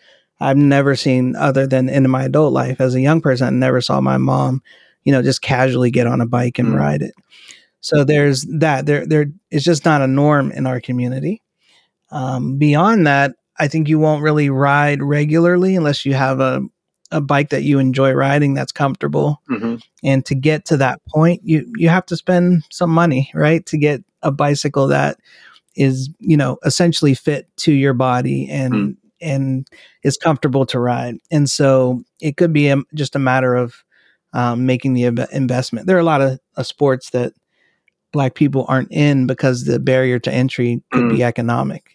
I've 0.41 0.57
never 0.57 0.97
seen, 0.97 1.37
other 1.37 1.67
than 1.67 1.89
in 1.91 2.11
my 2.11 2.25
adult 2.25 2.53
life 2.55 2.81
as 2.81 2.95
a 2.95 3.01
young 3.01 3.21
person, 3.21 3.47
I 3.47 3.51
never 3.51 3.81
saw 3.83 4.01
my 4.01 4.17
mom, 4.17 4.63
you 5.05 5.13
know, 5.13 5.23
just 5.23 5.43
casually 5.43 5.91
get 5.91 6.07
on 6.07 6.21
a 6.21 6.27
bike 6.27 6.59
and 6.59 6.69
Mm. 6.71 6.79
ride 6.79 7.03
it. 7.03 7.15
So 7.81 8.05
there's 8.05 8.43
that. 8.61 8.87
There, 8.87 9.07
there 9.07 9.27
is 9.51 9.65
just 9.65 9.85
not 9.85 10.03
a 10.03 10.07
norm 10.09 10.53
in 10.53 10.67
our 10.67 10.81
community. 10.81 11.43
Um, 12.11 12.59
beyond 12.59 13.07
that, 13.07 13.33
I 13.59 13.69
think 13.69 13.89
you 13.89 13.99
won't 13.99 14.23
really 14.23 14.51
ride 14.51 15.03
regularly 15.03 15.77
unless 15.77 16.05
you 16.05 16.15
have 16.15 16.41
a, 16.41 16.63
a 17.11 17.21
bike 17.21 17.51
that 17.51 17.63
you 17.63 17.79
enjoy 17.79 18.13
riding 18.13 18.55
that's 18.55 18.73
comfortable. 18.73 19.41
Mm-hmm. 19.51 19.77
And 20.03 20.25
to 20.27 20.35
get 20.35 20.65
to 20.67 20.77
that 20.79 21.01
point, 21.09 21.43
you 21.45 21.71
you 21.77 21.89
have 21.89 22.07
to 22.07 22.17
spend 22.17 22.65
some 22.71 22.91
money, 22.91 23.31
right? 23.35 23.65
To 23.67 23.79
get 23.79 24.03
a 24.23 24.33
bicycle 24.33 24.89
that 24.89 25.19
is, 25.77 26.09
you 26.19 26.37
know, 26.37 26.59
essentially 26.65 27.15
fit 27.15 27.49
to 27.59 27.73
your 27.73 27.95
body 27.95 28.49
and 28.49 28.75
Mm. 28.75 28.97
and 29.21 29.69
is 30.03 30.17
comfortable 30.17 30.67
to 30.67 30.79
ride. 30.81 31.17
And 31.31 31.49
so 31.49 32.03
it 32.21 32.37
could 32.37 32.53
be 32.53 32.69
a, 32.69 32.77
just 32.95 33.17
a 33.17 33.19
matter 33.21 33.55
of 33.55 33.85
um, 34.33 34.67
making 34.67 34.95
the 34.95 35.03
inv- 35.05 35.31
investment. 35.31 35.87
There 35.87 35.97
are 35.97 36.01
a 36.01 36.05
lot 36.05 36.21
of 36.21 36.39
uh, 36.57 36.63
sports 36.63 37.11
that 37.11 37.33
black 38.13 38.35
people 38.35 38.65
aren't 38.69 38.93
in 38.93 39.27
because 39.27 39.65
the 39.65 39.79
barrier 39.79 40.19
to 40.21 40.33
entry 40.33 40.83
could 40.93 41.09
be 41.09 41.23
economic. 41.25 41.94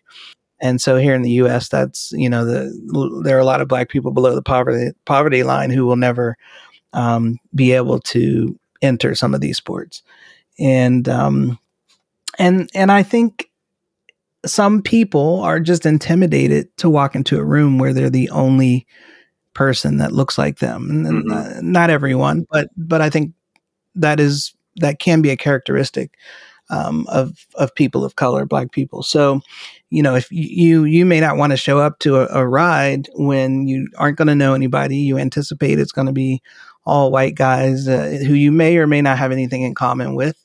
And 0.62 0.82
so 0.82 0.98
here 0.98 1.13
in 1.15 1.22
the 1.22 1.32
U.S., 1.32 1.69
that's 1.69 2.12
you 2.13 2.30
know 2.30 2.45
the 2.45 3.22
there 3.24 3.38
are 3.38 3.41
a 3.41 3.45
lot 3.45 3.62
of 3.62 3.67
black 3.67 3.89
people 3.89 4.12
below 4.12 4.36
the 4.36 4.41
poverty 4.41 4.91
poverty 5.06 5.43
line 5.43 5.69
who 5.69 5.86
will 5.86 5.95
never 5.95 6.36
um, 6.93 7.38
be 7.56 7.72
able 7.74 8.00
to 8.00 8.60
enter 8.82 9.15
some 9.15 9.34
of 9.34 9.41
these 9.41 9.58
sports, 9.58 10.04
and 10.60 11.08
um, 11.08 11.58
and 12.38 12.69
and 12.74 12.91
I 12.91 13.04
think 13.04 13.50
some 14.45 14.82
people 14.82 15.41
are 15.41 15.60
just 15.60 15.86
intimidated 15.86 16.76
to 16.78 16.89
walk 16.89 17.15
into 17.15 17.38
a 17.38 17.43
room 17.43 17.78
where 17.78 17.93
they're 17.93 18.10
the 18.10 18.30
only 18.30 18.88
person 19.54 19.98
that 19.98 20.13
looks 20.13 20.38
like 20.38 20.60
them. 20.60 20.89
And, 20.89 21.06
and, 21.06 21.26
Mhm. 21.30 21.58
uh, 21.58 21.62
not 21.62 21.89
everyone, 21.89 22.45
but 22.52 22.69
but 22.78 23.02
I 23.02 23.10
think 23.10 23.34
that 23.95 24.19
is 24.19 24.54
that 24.78 25.00
can 25.00 25.22
be 25.22 25.30
a 25.30 25.38
characteristic 25.38 26.12
um, 26.70 27.06
of 27.10 27.46
of 27.56 27.74
people 27.76 28.06
of 28.06 28.16
color, 28.16 28.46
black 28.46 28.72
people. 28.72 29.04
So, 29.04 29.42
you 29.90 30.04
know, 30.04 30.16
if 30.16 30.32
you 30.32 30.84
you 30.84 31.06
may 31.06 31.20
not 31.20 31.38
want 31.38 31.52
to 31.52 31.58
show 31.58 31.80
up 31.80 32.00
to 32.00 32.18
a, 32.18 32.28
a 32.42 32.48
ride 32.48 33.10
when 33.16 33.68
you 33.68 33.88
aren't 33.98 34.18
going 34.18 34.28
to 34.28 34.36
know 34.36 34.54
anybody, 34.54 34.98
you 34.98 35.18
anticipate 35.18 35.80
it's 35.80 35.92
going 35.92 36.08
to 36.08 36.14
be 36.14 36.42
all 36.86 37.12
white 37.12 37.36
guys 37.36 37.88
uh, 37.88 38.20
who 38.26 38.34
you 38.34 38.52
may 38.52 38.78
or 38.78 38.88
may 38.88 39.02
not 39.02 39.18
have 39.18 39.32
anything 39.32 39.64
in 39.64 39.76
common 39.76 40.16
with. 40.16 40.38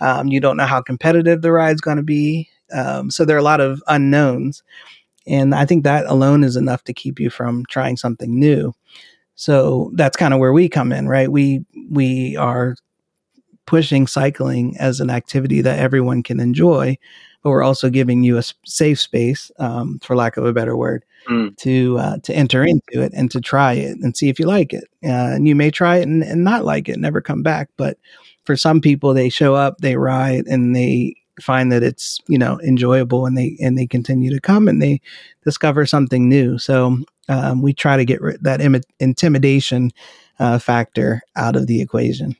Um, 0.00 0.28
you 0.28 0.40
don't 0.40 0.56
know 0.56 0.66
how 0.66 0.82
competitive 0.82 1.42
the 1.42 1.52
ride's 1.52 1.80
going 1.80 1.98
to 1.98 2.02
be. 2.02 2.48
Um, 2.72 3.10
so 3.10 3.24
there 3.24 3.36
are 3.36 3.40
a 3.40 3.44
lot 3.44 3.60
of 3.60 3.82
unknowns. 3.86 4.62
And 5.26 5.54
I 5.54 5.64
think 5.66 5.84
that 5.84 6.06
alone 6.06 6.42
is 6.42 6.56
enough 6.56 6.82
to 6.84 6.92
keep 6.92 7.20
you 7.20 7.30
from 7.30 7.64
trying 7.66 7.96
something 7.96 8.38
new. 8.38 8.72
So 9.34 9.90
that's 9.94 10.16
kind 10.16 10.34
of 10.34 10.40
where 10.40 10.52
we 10.52 10.68
come 10.68 10.92
in, 10.92 11.08
right? 11.08 11.30
We 11.30 11.64
we 11.90 12.36
are 12.36 12.76
pushing 13.66 14.06
cycling 14.06 14.76
as 14.78 15.00
an 15.00 15.10
activity 15.10 15.60
that 15.62 15.78
everyone 15.78 16.22
can 16.22 16.40
enjoy, 16.40 16.96
but 17.42 17.50
we're 17.50 17.62
also 17.62 17.90
giving 17.90 18.22
you 18.22 18.38
a 18.38 18.42
safe 18.64 19.00
space, 19.00 19.50
um, 19.58 19.98
for 20.02 20.16
lack 20.16 20.36
of 20.36 20.44
a 20.44 20.52
better 20.52 20.76
word, 20.76 21.04
Mm. 21.28 21.56
to 21.58 21.98
uh, 21.98 22.16
to 22.24 22.34
enter 22.34 22.64
into 22.64 23.00
it 23.00 23.12
and 23.14 23.30
to 23.30 23.40
try 23.40 23.74
it 23.74 23.96
and 24.02 24.16
see 24.16 24.28
if 24.28 24.40
you 24.40 24.46
like 24.46 24.72
it. 24.72 24.84
Uh, 25.04 25.34
and 25.36 25.46
you 25.46 25.54
may 25.54 25.70
try 25.70 25.98
it 25.98 26.02
and, 26.08 26.24
and 26.24 26.42
not 26.42 26.64
like 26.64 26.88
it, 26.88 26.98
never 26.98 27.20
come 27.20 27.44
back. 27.44 27.68
But 27.76 27.96
for 28.44 28.56
some 28.56 28.80
people, 28.80 29.14
they 29.14 29.28
show 29.28 29.54
up, 29.54 29.78
they 29.78 29.94
ride, 29.96 30.46
and 30.48 30.74
they 30.74 31.14
find 31.40 31.70
that 31.70 31.84
it's 31.84 32.20
you 32.26 32.38
know 32.38 32.60
enjoyable, 32.62 33.24
and 33.24 33.38
they 33.38 33.56
and 33.62 33.78
they 33.78 33.86
continue 33.86 34.32
to 34.34 34.40
come 34.40 34.66
and 34.66 34.82
they 34.82 35.00
discover 35.44 35.86
something 35.86 36.28
new. 36.28 36.58
So 36.58 36.98
um, 37.28 37.62
we 37.62 37.72
try 37.72 37.96
to 37.96 38.04
get 38.04 38.20
rid- 38.20 38.42
that 38.42 38.60
Im- 38.60 38.80
intimidation 38.98 39.92
uh, 40.40 40.58
factor 40.58 41.22
out 41.36 41.54
of 41.54 41.68
the 41.68 41.80
equation. 41.80 42.34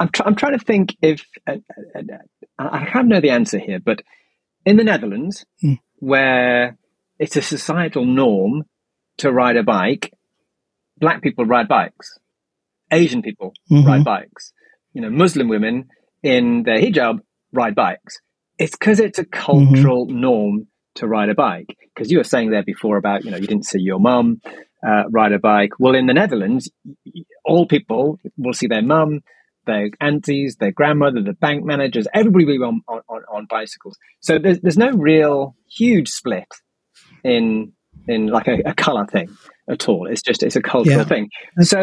I'm, 0.00 0.08
tr- 0.10 0.22
I'm 0.24 0.34
trying 0.34 0.58
to 0.58 0.64
think 0.64 0.96
if 1.02 1.24
uh, 1.46 1.56
uh, 1.96 2.00
uh, 2.58 2.68
I 2.80 2.86
can't 2.86 3.08
know 3.08 3.20
the 3.20 3.30
answer 3.30 3.58
here, 3.58 3.80
but 3.80 4.02
in 4.64 4.76
the 4.76 4.84
Netherlands, 4.84 5.44
Hmm. 5.60 5.74
where 5.96 6.76
it's 7.18 7.36
a 7.36 7.42
societal 7.42 8.04
norm 8.04 8.64
to 9.18 9.32
ride 9.32 9.56
a 9.56 9.62
bike, 9.62 10.12
black 10.98 11.22
people 11.22 11.44
ride 11.44 11.68
bikes. 11.68 12.18
Asian 12.90 13.22
people 13.22 13.52
Mhm. 13.70 13.84
ride 13.86 14.04
bikes. 14.04 14.52
You 14.92 15.02
know, 15.02 15.10
Muslim 15.10 15.48
women 15.48 15.88
in 16.22 16.62
their 16.62 16.78
hijab 16.78 17.20
ride 17.52 17.74
bikes. 17.74 18.20
It's 18.58 18.72
because 18.76 18.98
it's 19.00 19.18
a 19.18 19.24
cultural 19.24 20.06
norm 20.06 20.66
to 20.96 21.06
ride 21.06 21.28
a 21.28 21.34
bike. 21.34 21.76
Because 21.94 22.10
you 22.10 22.18
were 22.18 22.24
saying 22.24 22.50
there 22.50 22.62
before 22.64 22.96
about, 22.96 23.24
you 23.24 23.30
know, 23.30 23.36
you 23.36 23.46
didn't 23.46 23.66
see 23.66 23.80
your 23.80 24.00
mum 24.00 24.40
uh, 24.86 25.04
ride 25.10 25.32
a 25.32 25.38
bike. 25.38 25.72
Well, 25.78 25.94
in 25.94 26.06
the 26.06 26.14
Netherlands, 26.14 26.70
all 27.44 27.66
people 27.66 28.18
will 28.36 28.52
see 28.52 28.66
their 28.68 28.82
mum, 28.82 29.20
their 29.68 29.90
aunties, 30.00 30.56
their 30.58 30.72
grandmother, 30.72 31.22
the 31.22 31.34
bank 31.34 31.64
managers, 31.64 32.06
everybody 32.12 32.44
will 32.46 32.58
be 32.58 32.64
on, 32.64 32.80
on, 33.08 33.22
on- 33.32 33.46
bicycles. 33.48 33.96
So 34.20 34.38
there's, 34.42 34.58
there's 34.60 34.76
no 34.86 34.90
real 34.90 35.54
huge 35.78 36.08
split 36.08 36.50
in 37.22 37.72
in 38.06 38.26
like 38.26 38.48
a, 38.48 38.56
a 38.66 38.74
color 38.74 39.06
thing 39.06 39.28
at 39.70 39.88
all. 39.88 40.06
It's 40.10 40.22
just 40.22 40.42
it's 40.42 40.56
a 40.56 40.62
cultural 40.62 40.98
Yeah. 40.98 41.04
thing. 41.04 41.28
So 41.60 41.80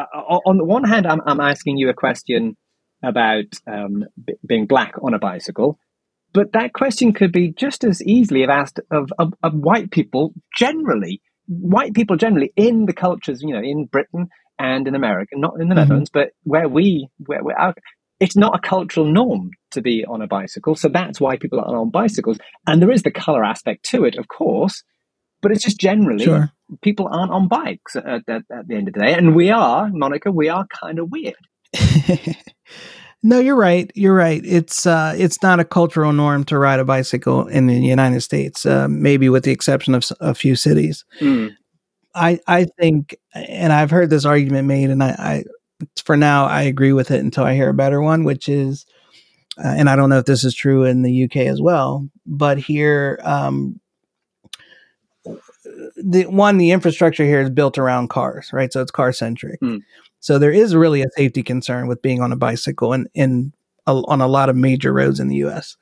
uh, 0.00 0.02
on 0.50 0.56
the 0.56 0.64
one 0.64 0.84
hand, 0.84 1.06
I'm, 1.06 1.20
I'm 1.26 1.40
asking 1.40 1.76
you 1.78 1.88
a 1.90 1.94
question 1.94 2.56
about 3.02 3.44
um, 3.66 4.04
b- 4.26 4.34
being 4.46 4.66
black 4.66 4.94
on 5.02 5.14
a 5.14 5.18
bicycle, 5.18 5.78
but 6.32 6.52
that 6.52 6.72
question 6.72 7.12
could 7.12 7.32
be 7.32 7.52
just 7.52 7.84
as 7.84 8.02
easily 8.02 8.40
have 8.42 8.50
asked 8.50 8.80
of, 8.90 9.12
of, 9.18 9.34
of 9.42 9.52
white 9.54 9.90
people 9.90 10.32
generally. 10.56 11.20
White 11.46 11.92
people 11.92 12.16
generally 12.16 12.52
in 12.56 12.86
the 12.86 12.94
cultures, 12.94 13.42
you 13.42 13.52
know, 13.54 13.60
in 13.62 13.84
Britain 13.84 14.28
and 14.58 14.86
in 14.88 14.94
America, 14.94 15.36
not 15.36 15.54
in 15.60 15.68
the 15.68 15.74
Mhm. 15.74 15.78
Netherlands, 15.78 16.10
but 16.12 16.30
where 16.44 16.68
we, 16.68 17.08
where 17.26 17.42
we're 17.42 17.58
out, 17.58 17.78
it's 18.20 18.36
not 18.36 18.54
a 18.54 18.58
cultural 18.68 19.06
norm 19.06 19.50
to 19.72 19.82
be 19.82 20.04
on 20.06 20.22
a 20.22 20.26
bicycle. 20.26 20.74
So 20.76 20.88
that's 20.88 21.20
why 21.20 21.36
people 21.36 21.58
are 21.60 21.76
on 21.76 21.90
bicycles. 21.90 22.38
And 22.66 22.80
there 22.80 22.90
is 22.92 23.02
the 23.02 23.10
color 23.10 23.44
aspect 23.44 23.84
to 23.86 24.04
it, 24.04 24.16
of 24.16 24.28
course, 24.28 24.82
but 25.42 25.50
it's 25.50 25.64
just 25.64 25.78
generally 25.80 26.24
Sure. 26.24 26.50
people 26.82 27.08
aren't 27.10 27.32
on 27.32 27.48
bikes 27.48 27.96
at, 27.96 28.22
at, 28.28 28.42
at 28.50 28.68
the 28.68 28.76
end 28.76 28.88
of 28.88 28.94
the 28.94 29.00
day. 29.00 29.12
And 29.14 29.34
we 29.34 29.50
are, 29.50 29.90
Monica, 29.92 30.30
we 30.30 30.48
are 30.48 30.66
kind 30.68 30.98
of 31.00 31.10
weird. 31.10 31.34
no, 33.22 33.38
you're 33.38 33.56
right. 33.56 33.90
You're 33.94 34.14
right. 34.14 34.42
It's 34.44 34.86
uh, 34.86 35.14
it's 35.16 35.42
not 35.42 35.60
a 35.60 35.64
cultural 35.64 36.12
norm 36.12 36.44
to 36.44 36.58
ride 36.58 36.78
a 36.78 36.84
bicycle 36.84 37.46
in 37.48 37.66
the 37.66 37.74
United 37.74 38.20
States, 38.20 38.64
uh, 38.66 38.86
maybe 38.88 39.28
with 39.28 39.44
the 39.44 39.50
exception 39.50 39.94
of 39.94 40.04
a 40.20 40.34
few 40.34 40.54
cities. 40.56 41.04
I 42.14 42.40
I 42.46 42.64
think, 42.64 43.16
and 43.34 43.72
I've 43.72 43.90
heard 43.90 44.10
this 44.10 44.24
argument 44.24 44.68
made, 44.68 44.90
and 44.90 45.02
I, 45.02 45.08
I 45.18 45.44
for 46.02 46.16
now 46.16 46.46
I 46.46 46.62
agree 46.62 46.92
with 46.92 47.10
it 47.10 47.20
until 47.20 47.44
I 47.44 47.54
hear 47.54 47.68
a 47.70 47.74
better 47.74 48.00
one, 48.00 48.24
which 48.24 48.48
is, 48.48 48.86
uh, 49.58 49.68
and 49.68 49.88
I 49.90 49.96
don't 49.96 50.10
know 50.10 50.18
if 50.18 50.26
this 50.26 50.44
is 50.44 50.54
true 50.54 50.84
in 50.84 51.02
the 51.02 51.24
UK 51.24 51.36
as 51.38 51.60
well, 51.60 52.08
but 52.26 52.58
here, 52.58 53.20
um, 53.24 53.80
the 55.96 56.26
one 56.28 56.58
the 56.58 56.70
infrastructure 56.70 57.24
here 57.24 57.40
is 57.40 57.50
built 57.50 57.78
around 57.78 58.10
cars, 58.10 58.52
right? 58.52 58.72
So 58.72 58.80
it's 58.80 58.90
car 58.90 59.12
centric. 59.12 59.58
Hmm. 59.60 59.78
So 60.20 60.38
there 60.38 60.52
is 60.52 60.74
really 60.74 61.02
a 61.02 61.10
safety 61.16 61.42
concern 61.42 61.86
with 61.86 62.00
being 62.00 62.22
on 62.22 62.32
a 62.32 62.36
bicycle 62.36 62.92
and 62.92 63.08
in 63.14 63.52
a, 63.86 63.92
on 63.92 64.20
a 64.20 64.26
lot 64.26 64.48
of 64.48 64.56
major 64.56 64.92
roads 64.92 65.20
in 65.20 65.28
the 65.28 65.36
U.S. 65.36 65.76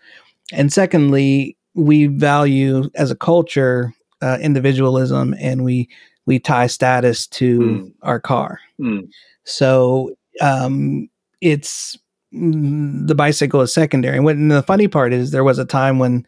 And 0.52 0.72
secondly, 0.72 1.56
we 1.74 2.06
value 2.06 2.90
as 2.94 3.10
a 3.10 3.16
culture 3.16 3.94
uh, 4.20 4.38
individualism, 4.40 5.34
and 5.38 5.64
we 5.64 5.88
we 6.26 6.38
tie 6.38 6.66
status 6.66 7.26
to 7.26 7.60
Hmm. 7.60 7.88
our 8.02 8.20
car. 8.20 8.60
Mm. 8.80 9.08
So 9.44 10.14
um, 10.40 11.08
it's 11.40 11.98
mm, 12.32 13.06
the 13.06 13.14
bicycle 13.14 13.60
is 13.60 13.74
secondary. 13.74 14.16
And, 14.16 14.24
what, 14.24 14.36
and 14.36 14.50
the 14.50 14.62
funny 14.62 14.88
part 14.88 15.12
is, 15.12 15.30
there 15.30 15.44
was 15.44 15.58
a 15.58 15.64
time 15.64 15.98
when 15.98 16.26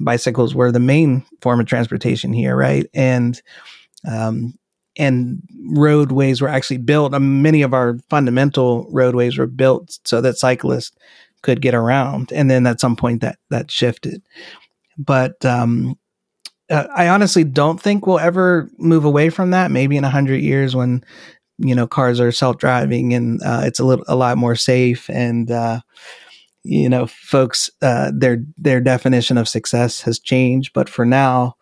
bicycles 0.00 0.54
were 0.54 0.72
the 0.72 0.80
main 0.80 1.24
form 1.40 1.60
of 1.60 1.66
transportation 1.66 2.32
here, 2.32 2.56
right? 2.56 2.86
And 2.94 3.40
um, 4.10 4.54
and 4.96 5.42
roadways 5.70 6.40
were 6.40 6.48
actually 6.48 6.78
built. 6.78 7.14
Um, 7.14 7.42
many 7.42 7.62
of 7.62 7.74
our 7.74 7.98
fundamental 8.10 8.86
roadways 8.90 9.36
were 9.38 9.46
built 9.46 9.98
so 10.04 10.20
that 10.20 10.38
cyclists 10.38 10.96
could 11.42 11.60
get 11.60 11.74
around. 11.74 12.32
And 12.32 12.50
then 12.50 12.66
at 12.66 12.80
some 12.80 12.96
point, 12.96 13.20
that 13.20 13.38
that 13.50 13.70
shifted. 13.70 14.22
But 14.96 15.44
um, 15.44 15.96
uh, 16.70 16.86
I 16.94 17.08
honestly 17.08 17.44
don't 17.44 17.80
think 17.80 18.06
we'll 18.06 18.18
ever 18.18 18.70
move 18.78 19.04
away 19.04 19.30
from 19.30 19.50
that. 19.50 19.70
Maybe 19.70 19.96
in 19.96 20.04
a 20.04 20.10
hundred 20.10 20.42
years, 20.42 20.74
when 20.74 21.04
you 21.58 21.74
know 21.74 21.86
cars 21.86 22.20
are 22.20 22.32
self-driving 22.32 23.14
and 23.14 23.40
uh, 23.44 23.62
it's 23.64 23.78
a 23.78 23.84
little 23.84 24.04
a 24.08 24.16
lot 24.16 24.38
more 24.38 24.56
safe 24.56 25.08
and 25.08 25.50
uh, 25.50 25.80
you 26.64 26.88
know 26.88 27.06
folks 27.06 27.70
uh, 27.82 28.10
their 28.14 28.38
their 28.56 28.80
definition 28.80 29.38
of 29.38 29.48
success 29.48 30.00
has 30.00 30.18
changed 30.18 30.72
but 30.74 30.88
for 30.88 31.04
now 31.04 31.54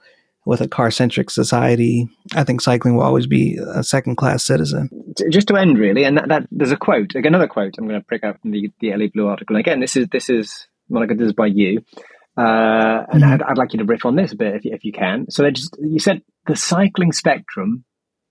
with 0.47 0.62
a 0.62 0.67
car-centric 0.69 1.29
society 1.29 2.09
i 2.35 2.43
think 2.43 2.62
cycling 2.62 2.97
will 2.97 3.03
always 3.03 3.27
be 3.27 3.59
a 3.75 3.85
second-class 3.85 4.43
citizen 4.43 4.88
Just 5.31 5.49
to 5.49 5.57
end, 5.57 5.79
really, 5.79 6.05
and 6.05 6.17
that, 6.17 6.29
that 6.29 6.47
there's 6.51 6.73
a 6.73 6.77
quote, 6.77 7.15
like 7.15 7.27
another 7.27 7.47
quote. 7.47 7.75
I'm 7.77 7.87
going 7.87 8.01
to 8.01 8.07
pick 8.07 8.25
out 8.25 8.41
from 8.41 8.51
the 8.51 8.71
the 8.81 8.93
Elly 8.93 9.09
Blue 9.09 9.27
article. 9.27 9.57
Again, 9.57 9.81
this 9.81 9.97
is 9.97 10.09
this 10.09 10.31
is 10.31 10.69
Monica. 10.88 11.15
This 11.15 11.27
is 11.27 11.33
by 11.33 11.47
you, 11.47 11.85
uh, 12.37 13.05
and 13.12 13.23
Mhm. 13.23 13.33
I'd, 13.33 13.42
I'd 13.42 13.59
like 13.59 13.73
you 13.73 13.79
to 13.79 13.85
riff 13.85 14.05
on 14.05 14.16
this 14.16 14.33
a 14.33 14.37
bit 14.37 14.55
if 14.57 14.64
you, 14.64 14.73
if 14.75 14.85
you 14.85 14.92
can. 14.92 15.31
So, 15.31 15.49
just 15.51 15.77
you 15.81 15.99
said 15.99 16.23
the 16.47 16.57
cycling 16.57 17.12
spectrum 17.12 17.85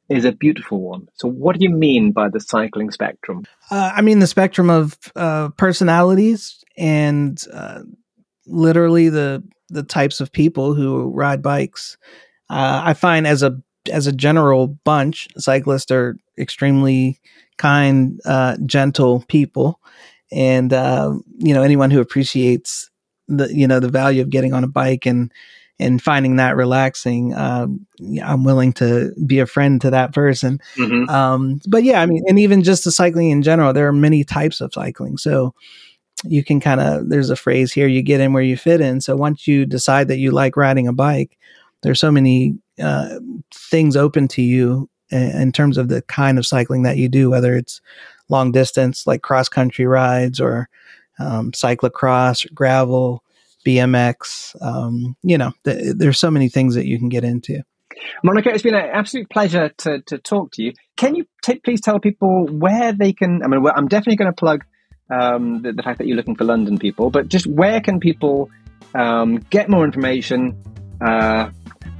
is 0.09 0.25
a 0.25 0.31
beautiful 0.31 0.81
one. 0.81 1.07
So, 1.13 1.29
what 1.29 1.57
do 1.57 1.63
you 1.63 1.69
mean 1.69 2.11
by 2.11 2.29
the 2.29 2.39
cycling 2.39 2.91
spectrum? 2.91 3.43
uh, 3.71 3.91
i 3.95 4.01
mean 4.01 4.19
the 4.19 4.27
spectrum 4.27 4.69
of 4.69 4.97
uh, 5.15 5.49
personalities 5.57 6.63
and 6.77 7.41
uh, 7.53 7.81
literally 8.45 9.09
the 9.09 9.43
the 9.69 9.83
types 9.83 10.19
of 10.19 10.31
people 10.31 10.73
who 10.73 11.09
ride 11.11 11.41
bikes 11.41 11.97
uh, 12.49 12.81
i 12.83 12.93
find 12.93 13.25
as 13.25 13.41
a 13.43 13.57
as 13.91 14.07
a 14.07 14.11
general 14.11 14.67
bunch 14.83 15.27
cyclists 15.37 15.89
are 15.91 16.17
extremely 16.37 17.19
kind 17.57 18.19
uh, 18.25 18.57
gentle 18.65 19.23
people 19.27 19.79
and 20.31 20.73
uh, 20.73 21.13
you 21.37 21.53
know 21.53 21.63
anyone 21.63 21.89
who 21.91 22.01
appreciates 22.01 22.90
the 23.27 23.53
you 23.53 23.67
know 23.67 23.79
the 23.79 23.89
value 23.89 24.21
of 24.21 24.29
getting 24.29 24.53
on 24.53 24.63
a 24.63 24.67
bike 24.67 25.05
and 25.05 25.31
and 25.79 26.01
finding 26.01 26.35
that 26.35 26.55
relaxing 26.55 27.33
um, 27.33 27.85
i'm 28.23 28.43
willing 28.43 28.71
to 28.71 29.11
be 29.25 29.39
a 29.39 29.47
friend 29.47 29.81
to 29.81 29.89
that 29.89 30.13
person 30.13 30.59
Mm-hmm. 30.77 31.09
um, 31.09 31.59
but 31.67 31.83
yeah, 31.83 32.01
I 32.01 32.05
mean, 32.05 32.23
and 32.27 32.39
even 32.39 32.63
just 32.63 32.83
the 32.83 32.91
cycling 32.91 33.29
in 33.29 33.41
general, 33.41 33.73
there 33.73 33.87
are 33.87 33.93
many 33.93 34.23
types 34.23 34.61
of 34.61 34.73
cycling. 34.73 35.17
So 35.17 35.53
you 36.23 36.43
can 36.43 36.59
kind 36.59 36.79
of, 36.79 37.09
there's 37.09 37.29
a 37.29 37.35
phrase 37.35 37.71
here, 37.71 37.87
you 37.87 38.01
get 38.01 38.21
in 38.21 38.33
where 38.33 38.43
you 38.43 38.57
fit 38.57 38.81
in. 38.81 39.01
So 39.01 39.15
once 39.15 39.47
you 39.47 39.65
decide 39.65 40.07
that 40.07 40.19
you 40.19 40.31
like 40.31 40.55
riding 40.57 40.87
a 40.87 40.93
bike, 40.93 41.37
there's 41.81 41.99
so 41.99 42.11
many 42.11 42.57
uh, 42.81 43.19
things 43.53 43.95
open 43.95 44.27
to 44.29 44.41
you 44.41 44.89
in, 45.09 45.41
in 45.41 45.51
terms 45.51 45.77
of 45.77 45.87
the 45.87 46.01
kind 46.03 46.37
of 46.37 46.45
cycling 46.45 46.83
that 46.83 46.97
you 46.97 47.09
do, 47.09 47.29
whether 47.29 47.55
it's 47.55 47.81
long 48.29 48.51
distance, 48.51 49.07
like 49.07 49.21
cross 49.21 49.49
country 49.49 49.85
rides 49.85 50.39
or 50.39 50.69
um, 51.21 51.51
cyclocross, 51.51 52.51
gravel, 52.53 53.23
BMX. 53.65 54.55
Um, 54.61 55.15
you 55.23 55.37
know, 55.37 55.51
th- 55.63 55.95
there's 55.95 56.19
so 56.19 56.31
many 56.31 56.49
things 56.49 56.75
that 56.75 56.85
you 56.85 56.97
can 56.97 57.09
get 57.09 57.23
into. 57.23 57.63
Monica, 58.23 58.49
it's 58.49 58.63
been 58.63 58.75
an 58.75 58.89
absolute 58.91 59.29
pleasure 59.29 59.69
to, 59.79 60.01
to 60.01 60.17
talk 60.17 60.51
to 60.53 60.63
you. 60.63 60.73
Can 60.97 61.15
you 61.15 61.25
t- 61.43 61.59
please 61.63 61.81
tell 61.81 61.99
people 61.99 62.47
where 62.47 62.93
they 62.93 63.13
can? 63.13 63.43
I 63.43 63.47
mean, 63.47 63.65
I'm 63.75 63.87
definitely 63.87 64.15
going 64.17 64.31
to 64.31 64.35
plug 64.35 64.65
um, 65.09 65.61
the, 65.61 65.73
the 65.73 65.83
fact 65.83 65.99
that 65.99 66.07
you're 66.07 66.17
looking 66.17 66.35
for 66.35 66.45
London 66.45 66.77
people, 66.77 67.09
but 67.09 67.27
just 67.27 67.45
where 67.45 67.81
can 67.81 67.99
people 67.99 68.49
um, 68.95 69.37
get 69.49 69.69
more 69.69 69.83
information 69.83 70.57
uh, 71.01 71.49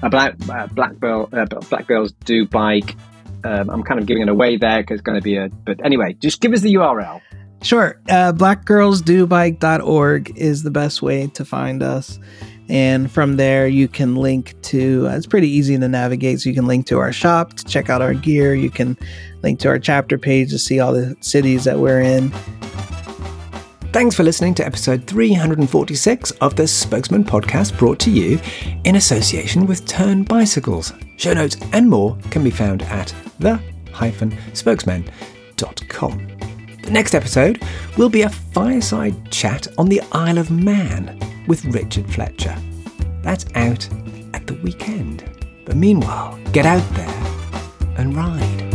about 0.02 0.50
uh, 0.50 0.68
Black, 0.68 1.00
Girl, 1.00 1.30
uh, 1.32 1.46
Black 1.46 1.88
Girls 1.88 2.12
Do 2.26 2.46
Bike? 2.46 2.96
Um, 3.44 3.70
I'm 3.70 3.84
kind 3.84 4.00
of 4.00 4.06
giving 4.06 4.24
it 4.24 4.30
away 4.30 4.58
there 4.58 4.82
because 4.82 4.96
it's 4.96 5.04
going 5.04 5.20
to 5.20 5.24
be 5.24 5.38
a. 5.38 5.50
But 5.50 5.84
anyway, 5.84 6.14
just 6.14 6.42
give 6.42 6.54
us 6.54 6.62
the 6.62 6.76
URL. 6.76 7.22
Sure. 7.62 8.00
Uh, 8.10 8.34
blackgirlsdobike.org 8.34 10.38
is 10.38 10.64
the 10.64 10.72
best 10.72 11.02
way 11.02 11.28
to 11.28 11.46
find 11.46 11.84
us. 11.84 12.20
And 12.70 13.12
from 13.12 13.36
there, 13.36 13.68
you 13.68 13.88
can 13.88 14.16
link 14.16 14.60
to, 14.64 15.08
uh, 15.08 15.18
it's 15.18 15.28
pretty 15.28 15.50
easy 15.50 15.78
to 15.78 15.88
navigate. 15.88 16.40
So 16.40 16.50
you 16.50 16.56
can 16.56 16.68
link 16.68 16.88
to 16.88 17.00
our 17.00 17.12
shop 17.12 17.54
to 17.56 17.66
check 17.66 17.90
out 17.90 18.02
our 18.02 18.14
gear. 18.14 18.56
You 18.56 18.70
can 18.70 18.98
link 19.44 19.60
to 19.60 19.68
our 19.68 19.78
chapter 19.78 20.18
page 20.18 20.52
to 20.52 20.58
see 20.58 20.80
all 20.80 20.94
the 20.94 21.18
cities 21.20 21.66
that 21.66 21.80
we're 21.80 22.00
in. 22.02 22.32
Thanks 23.92 24.16
for 24.16 24.24
listening 24.24 24.54
to 24.56 24.66
episode 24.66 25.06
346 25.06 26.32
of 26.32 26.56
the 26.56 26.66
Spokesmen 26.66 27.26
podcast 27.26 27.78
brought 27.78 28.00
to 28.00 28.10
you 28.10 28.40
in 28.86 28.96
association 28.96 29.66
with 29.66 29.86
Tern 29.86 30.24
Bicycles. 30.24 30.94
Show 31.18 31.34
notes 31.34 31.58
and 31.74 31.90
more 31.90 32.18
can 32.30 32.42
be 32.42 32.52
found 32.52 32.84
at 32.84 33.14
the-spokesmen.com. 33.40 36.31
Next 36.92 37.16
episode 37.16 37.64
will 37.98 38.10
be 38.10 38.24
a 38.24 38.30
fireside 38.30 39.32
chat 39.32 39.66
on 39.78 39.88
the 39.88 40.02
Isle 40.12 40.38
of 40.38 40.52
Man 40.52 41.18
with 41.48 41.64
Richard 41.64 42.06
Fletcher. 42.14 42.54
That's 43.22 43.46
out 43.56 43.88
at 44.34 44.46
the 44.46 44.56
weekend. 44.56 45.24
But 45.64 45.78
meanwhile, 45.78 46.38
get 46.52 46.66
out 46.66 46.84
there 46.96 47.24
and 47.98 48.14
ride. 48.14 48.71